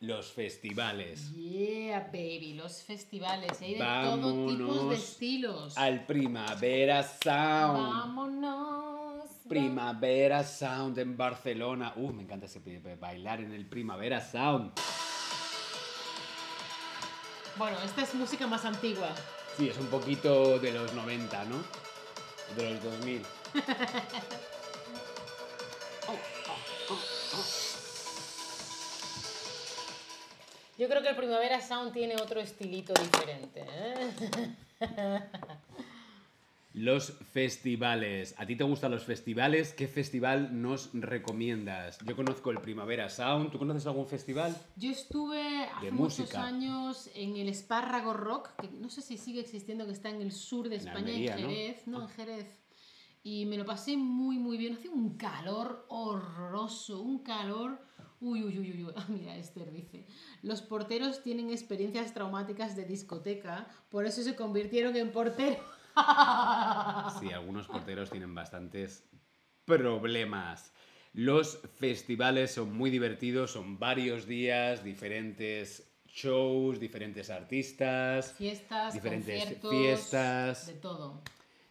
[0.00, 1.32] los festivales.
[1.32, 3.60] Yeah, baby, los festivales.
[3.62, 5.78] Hay de todo tipos de Vámonos estilos.
[5.78, 7.78] Al Primavera Sound.
[7.78, 9.05] Vámonos.
[9.48, 11.92] Primavera Sound en Barcelona.
[11.96, 12.60] Uh, me encanta ese
[13.00, 14.72] bailar en el Primavera Sound.
[17.56, 19.08] Bueno, esta es música más antigua.
[19.56, 21.56] Sí, es un poquito de los 90, ¿no?
[22.56, 23.22] De los 2000.
[30.78, 33.64] Yo creo que el Primavera Sound tiene otro estilito diferente.
[33.66, 34.54] ¿eh?
[36.76, 38.34] Los festivales.
[38.36, 39.72] ¿A ti te gustan los festivales?
[39.72, 41.98] ¿Qué festival nos recomiendas?
[42.04, 43.50] Yo conozco el Primavera Sound.
[43.50, 44.54] ¿Tú conoces algún festival?
[44.76, 49.86] Yo estuve hace muchos años en el Espárrago Rock, que no sé si sigue existiendo,
[49.86, 51.48] que está en el sur de En España, Almería, en ¿no?
[51.48, 52.02] Jerez, ¿no?
[52.02, 52.62] En Jerez.
[53.22, 54.74] Y me lo pasé muy, muy bien.
[54.74, 57.80] Hacía un calor horroroso, un calor...
[58.20, 58.92] Uy, uy, uy, uy, uy.
[58.96, 60.06] Ah, mira, Esther dice,
[60.42, 65.58] los porteros tienen experiencias traumáticas de discoteca, por eso se convirtieron en porteros.
[67.20, 69.04] Sí, algunos porteros tienen bastantes
[69.64, 70.72] problemas.
[71.12, 78.34] Los festivales son muy divertidos, son varios días, diferentes shows, diferentes artistas.
[78.36, 80.66] Fiestas, Diferentes conciertos, fiestas.
[80.66, 81.22] de todo.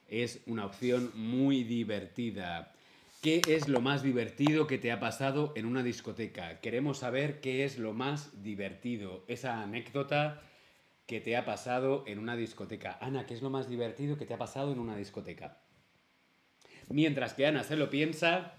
[0.08, 2.72] Es una opción muy divertida.
[3.22, 6.60] ¿Qué es lo más divertido que te ha pasado en una discoteca?
[6.60, 10.42] Queremos saber qué es lo más divertido, esa anécdota
[11.06, 12.98] que te ha pasado en una discoteca.
[13.02, 15.60] Ana, ¿qué es lo más divertido que te ha pasado en una discoteca?
[16.90, 18.54] Mientras que Ana se lo piensa,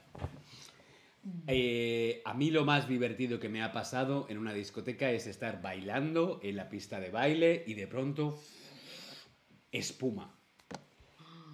[1.47, 5.61] eh, a mí lo más divertido que me ha pasado en una discoteca es estar
[5.61, 8.41] bailando en la pista de baile y de pronto
[9.73, 10.35] espuma.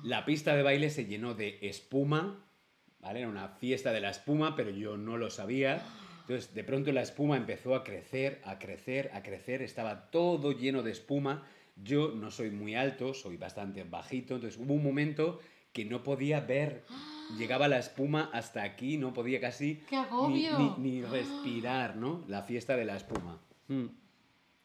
[0.03, 2.45] La pista de baile se llenó de espuma,
[3.01, 3.20] ¿vale?
[3.20, 5.82] Era una fiesta de la espuma, pero yo no lo sabía.
[6.33, 9.61] Entonces, de pronto la espuma empezó a crecer, a crecer, a crecer.
[9.61, 11.43] Estaba todo lleno de espuma.
[11.76, 14.37] Yo no soy muy alto, soy bastante bajito.
[14.37, 15.41] Entonces, hubo un momento
[15.74, 16.85] que no podía ver.
[17.39, 20.59] Llegaba la espuma hasta aquí, no podía casi ¡Qué ni, agobio!
[20.78, 22.24] ni- ni respirar, ¿no?
[22.28, 23.39] La fiesta de la espuma.
[23.68, 23.87] Mm.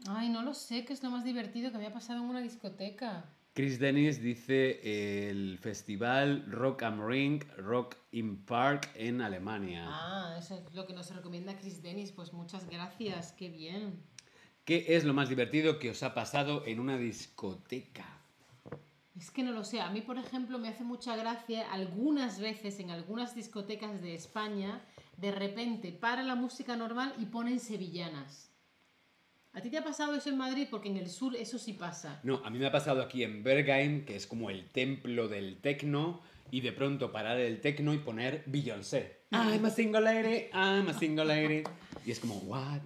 [0.08, 2.40] Ay, no lo sé, qué es lo más divertido que me ha pasado en una
[2.42, 3.26] discoteca.
[3.58, 9.84] Chris Dennis dice el festival Rock am Ring, Rock im Park en Alemania.
[9.88, 12.12] Ah, eso es lo que nos recomienda Chris Dennis.
[12.12, 14.00] Pues muchas gracias, qué bien.
[14.64, 18.06] ¿Qué es lo más divertido que os ha pasado en una discoteca?
[19.18, 19.82] Es que no lo sé.
[19.82, 24.86] A mí, por ejemplo, me hace mucha gracia algunas veces en algunas discotecas de España,
[25.18, 28.47] de repente para la música normal y ponen sevillanas.
[29.58, 30.68] ¿A ti te ha pasado eso en Madrid?
[30.70, 32.20] Porque en el sur eso sí pasa.
[32.22, 35.58] No, a mí me ha pasado aquí en Bergheim, que es como el templo del
[35.58, 39.22] tecno, y de pronto parar el tecno y poner Beyoncé.
[39.32, 41.64] I'm a single lady, I'm a single lady.
[42.06, 42.82] Y es como, what?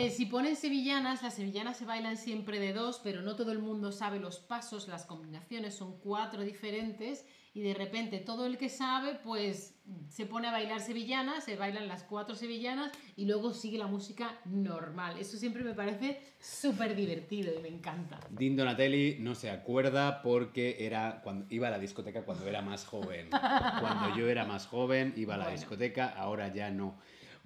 [0.00, 3.58] Eh, si ponen sevillanas, las sevillanas se bailan siempre de dos, pero no todo el
[3.58, 8.68] mundo sabe los pasos, las combinaciones son cuatro diferentes y de repente todo el que
[8.68, 9.74] sabe pues
[10.08, 14.38] se pone a bailar sevillanas, se bailan las cuatro sevillanas y luego sigue la música
[14.44, 15.18] normal.
[15.18, 18.20] Eso siempre me parece súper divertido y me encanta.
[18.30, 22.84] Dean Donatelli no se acuerda porque era cuando iba a la discoteca cuando era más
[22.86, 23.30] joven.
[23.80, 25.58] Cuando yo era más joven iba a la Bueno.
[25.58, 26.96] discoteca, ahora ya no.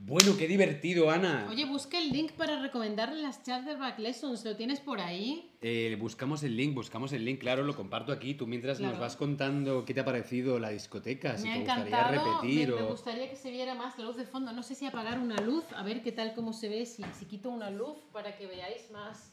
[0.04, 1.46] Bueno, qué divertido, Ana.
[1.48, 4.44] Oye, busca el link para recomendarle las Chatterback Lessons.
[4.44, 5.56] ¿Lo tienes por ahí?
[5.60, 8.34] Eh, buscamos el link, buscamos el link, claro, lo comparto aquí.
[8.34, 9.00] Tú mientras nos Claro.
[9.00, 12.74] vas contando qué te ha parecido la discoteca, si me ha te gustaría repetir me,
[12.74, 12.88] me o...
[12.88, 14.52] gustaría que se viera más la luz de fondo.
[14.52, 16.84] No sé si apagar una luz, a ver qué tal cómo se ve.
[16.84, 19.32] Si, si quito una luz para que veáis más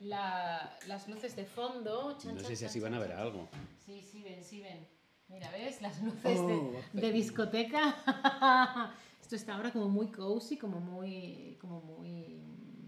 [0.00, 2.18] la- las luces de fondo.
[2.20, 3.26] Chan, No chan, sé si chan, así van a chan, ver chan.
[3.26, 3.48] algo.
[3.86, 4.86] Sí, sí ven, sí ven.
[5.28, 5.80] Mira, ¿ves?
[5.80, 8.92] Las luces Oh, de, de discoteca.
[9.30, 11.56] Esto está ahora como muy cozy, como muy...
[11.60, 12.42] Como muy...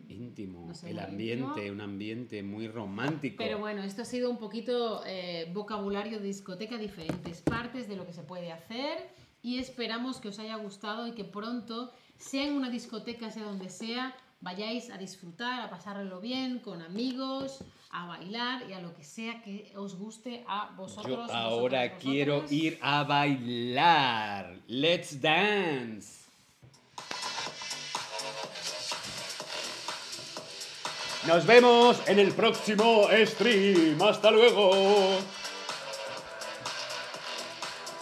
[0.09, 1.72] Íntimo, No sé, el ambiente, íntimo.
[1.74, 3.36] un ambiente muy romántico.
[3.38, 8.05] Pero bueno, esto ha sido un poquito eh, vocabulario de discoteca, diferentes partes de lo
[8.07, 9.09] que se puede hacer
[9.40, 13.68] y esperamos que os haya gustado y que pronto, sea en una discoteca, sea donde
[13.68, 19.05] sea, vayáis a disfrutar, a pasarlo bien con amigos, a bailar y a lo que
[19.05, 21.28] sea que os guste a vosotros.
[21.28, 24.61] Yo ahora quiero ir a bailar.
[24.66, 26.22] Let's dance.
[31.27, 34.03] Nos vemos en el próximo stream.
[34.03, 35.18] Hasta luego.